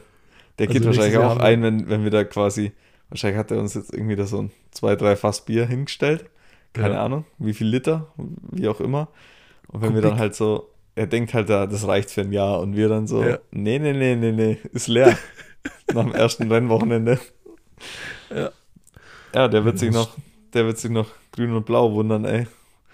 [0.60, 2.72] Der Also geht wahrscheinlich auch wir- ein, wenn, wenn wir da quasi,
[3.12, 6.26] wahrscheinlich hat er uns jetzt irgendwie da so ein zwei, drei Fass Bier hingestellt.
[6.74, 7.04] Keine Ja.
[7.06, 8.08] Ahnung, wie viel Liter,
[8.52, 9.10] wie auch immer.
[9.68, 10.12] Und wenn wir Kubik.
[10.12, 12.60] dann halt so, er denkt halt, da, das reicht für ein Jahr.
[12.62, 13.38] Und wir dann so, Ja.
[13.52, 15.16] nee, nee, nee, nee, nee, ist leer.
[15.94, 17.20] Nach dem ersten Rennwochenende.
[18.34, 18.52] Ja.
[19.36, 20.18] Ja, der wird sich noch,
[20.54, 22.48] der wird sich noch grün und blau wundern, ey.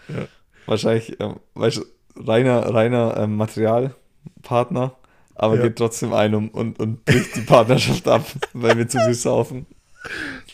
[0.08, 0.28] Ja.
[0.66, 1.82] Wahrscheinlich, ähm, weißt du,
[2.16, 4.96] reiner, reiner ähm, Materialpartner,
[5.36, 5.62] aber Ja.
[5.64, 9.66] geht trotzdem ein um, und, und bricht die Partnerschaft ab, weil wir zu viel saufen.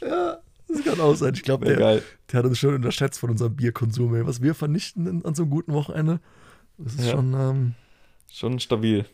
[0.02, 0.38] Ja,
[0.68, 1.34] das kann auch sein.
[1.36, 2.04] Ich glaube, der, geil.
[2.32, 4.26] der hat uns schon unterschätzt von unserem Bierkonsum, ey.
[4.26, 6.20] was wir vernichten an so einem guten Wochenende.
[6.78, 7.12] Das ist Ja.
[7.12, 7.74] schon, ähm,
[8.32, 9.06] Schon stabil.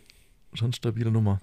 [0.54, 1.40] schon eine stabile Nummer.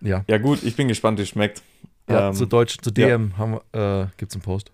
[0.00, 0.24] Ja.
[0.28, 1.62] Ja, gut, ich bin gespannt, wie es schmeckt.
[2.08, 3.08] Ja, Ähm, zu Deutsch, zu ja.
[3.18, 4.70] DM wir, äh, gibt es einen Post.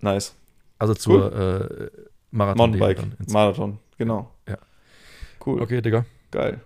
[0.00, 0.34] Nice.
[0.78, 1.90] Also zur äh,
[2.30, 4.32] Marathon Mountainbike, Marathon, genau.
[4.48, 4.58] Ja.
[5.44, 6.04] Cool, Okay, Digga.
[6.30, 6.60] geil.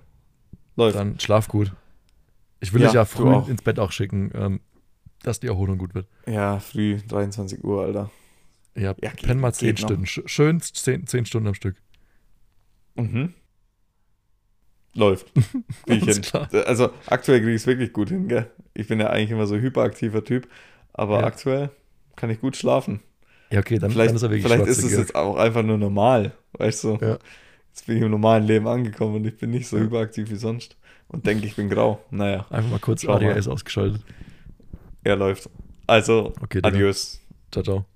[0.76, 0.96] Läuft.
[0.96, 1.72] Dann schlaf gut.
[2.60, 4.60] Ich will Ja, dich ja früh ins Bett auch schicken, ähm,
[5.22, 6.06] dass die Erholung gut wird.
[6.26, 8.10] Ja, früh, 23 Uhr, Alter.
[8.74, 9.88] Ja, Ja, penn mal 10 geht noch.
[9.88, 10.04] Stunden.
[10.04, 11.76] Sch- Schön 10, 10 Stunden am Stück.
[12.94, 13.34] Mhm.
[14.94, 15.32] Läuft.
[16.22, 16.48] Klar.
[16.66, 18.50] Also aktuell kriege ich es wirklich gut hin, gell?
[18.74, 20.48] Ich bin ja eigentlich immer so hyperaktiver Typ,
[20.92, 21.26] aber Ja.
[21.26, 21.70] aktuell
[22.16, 23.00] kann ich gut schlafen.
[23.50, 25.78] Ja, okay, dann, vielleicht dann ist er wirklich vielleicht ist es jetzt auch einfach nur
[25.78, 26.98] normal, weißt du?
[27.00, 27.18] Ja.
[27.68, 29.84] Jetzt bin ich im normalen Leben angekommen und ich bin nicht so Ja.
[29.84, 30.76] hyperaktiv wie sonst
[31.08, 32.02] und denke, ich bin grau.
[32.10, 33.06] Naja, Einfach mal kurz.
[33.06, 34.02] ADHS ausgeschaltet.
[35.04, 35.50] Er läuft.
[35.86, 37.20] Also, okay, adios.
[37.50, 37.86] Ciao, ciao.